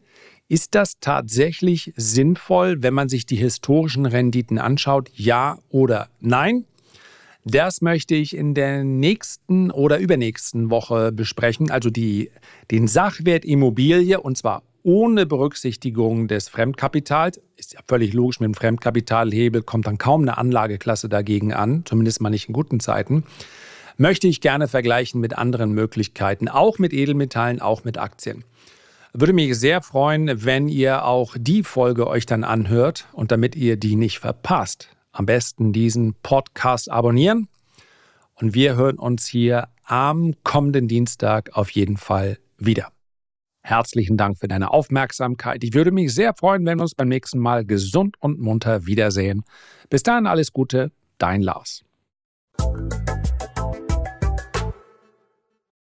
Ist 0.48 0.74
das 0.74 0.98
tatsächlich 1.00 1.92
sinnvoll, 1.96 2.83
wenn 2.83 2.94
man 2.94 3.09
sich 3.09 3.26
die 3.26 3.37
historischen 3.37 4.07
Renditen 4.07 4.59
anschaut? 4.59 5.11
Ja 5.14 5.59
oder 5.70 6.09
nein? 6.20 6.64
Das 7.44 7.81
möchte 7.81 8.16
ich 8.16 8.37
in 8.37 8.55
der 8.55 8.83
nächsten 8.83 9.70
oder 9.70 9.98
übernächsten 9.98 10.68
Woche 10.68 11.12
besprechen. 11.12 11.70
Also 11.70 11.90
die, 11.90 12.31
den 12.72 12.88
Sachwert 12.88 13.44
Immobilie 13.44 14.20
und 14.20 14.37
zwar 14.37 14.64
ohne 14.87 15.27
Berücksichtigung 15.27 16.29
des 16.29 16.49
Fremdkapitals. 16.49 17.40
Ist 17.57 17.75
ja 17.75 17.81
völlig 17.88 18.12
logisch, 18.12 18.38
mit 18.38 18.46
dem 18.46 18.55
Fremdkapitalhebel 18.55 19.62
kommt 19.62 19.88
dann 19.88 19.99
kaum 19.99 20.22
eine 20.22 20.38
Anlageklasse 20.38 21.09
dagegen 21.09 21.53
an, 21.53 21.83
zumindest 21.85 22.20
mal 22.20 22.31
nicht 22.31 22.46
in 22.46 22.53
guten 22.53 22.79
Zeiten. 22.79 23.25
Möchte 23.96 24.29
ich 24.29 24.40
gerne 24.40 24.68
vergleichen 24.68 25.20
mit 25.20 25.37
anderen 25.37 25.72
Möglichkeiten, 25.72 26.49
auch 26.49 26.79
mit 26.79 26.92
Edelmetallen, 26.92 27.61
auch 27.61 27.83
mit 27.83 27.99
Aktien. 27.99 28.44
Würde 29.12 29.33
mich 29.33 29.59
sehr 29.59 29.83
freuen, 29.83 30.44
wenn 30.44 30.68
ihr 30.68 31.05
auch 31.05 31.35
die 31.37 31.64
Folge 31.64 32.07
euch 32.07 32.25
dann 32.25 32.44
anhört 32.44 33.09
und 33.12 33.33
damit 33.33 33.57
ihr 33.57 33.77
die 33.77 33.96
nicht 33.96 34.20
verpasst, 34.20 34.90
am 35.11 35.27
besten 35.27 35.72
diesen 35.72 36.14
Podcast 36.22 36.92
abonnieren. 36.92 37.49
Und 38.37 38.55
wir 38.55 38.77
hören 38.77 39.01
uns 39.01 39.27
hier 39.27 39.66
am 39.85 40.35
kommenden 40.44 40.87
Dienstag 40.87 41.51
auf 41.55 41.70
jeden 41.70 41.96
Fall 41.96 42.38
wieder. 42.57 42.95
Herzlichen 43.66 44.16
Dank 44.16 44.38
für 44.38 44.46
deine 44.46 44.70
Aufmerksamkeit. 44.70 45.64
Ich 45.64 45.74
würde 45.74 45.90
mich 45.90 46.14
sehr 46.14 46.35
freuen, 46.35 46.64
wenn 46.66 46.79
wir 46.79 46.83
uns 46.83 46.94
beim 46.94 47.09
nächsten 47.09 47.40
Mal 47.40 47.64
gesund 47.64 48.14
und 48.20 48.38
munter 48.38 48.87
wiedersehen. 48.87 49.42
Bis 49.90 50.05
dahin 50.05 50.29
alles 50.29 50.52
Gute, 50.52 50.92
dein 51.18 51.42
Lars. 51.42 51.83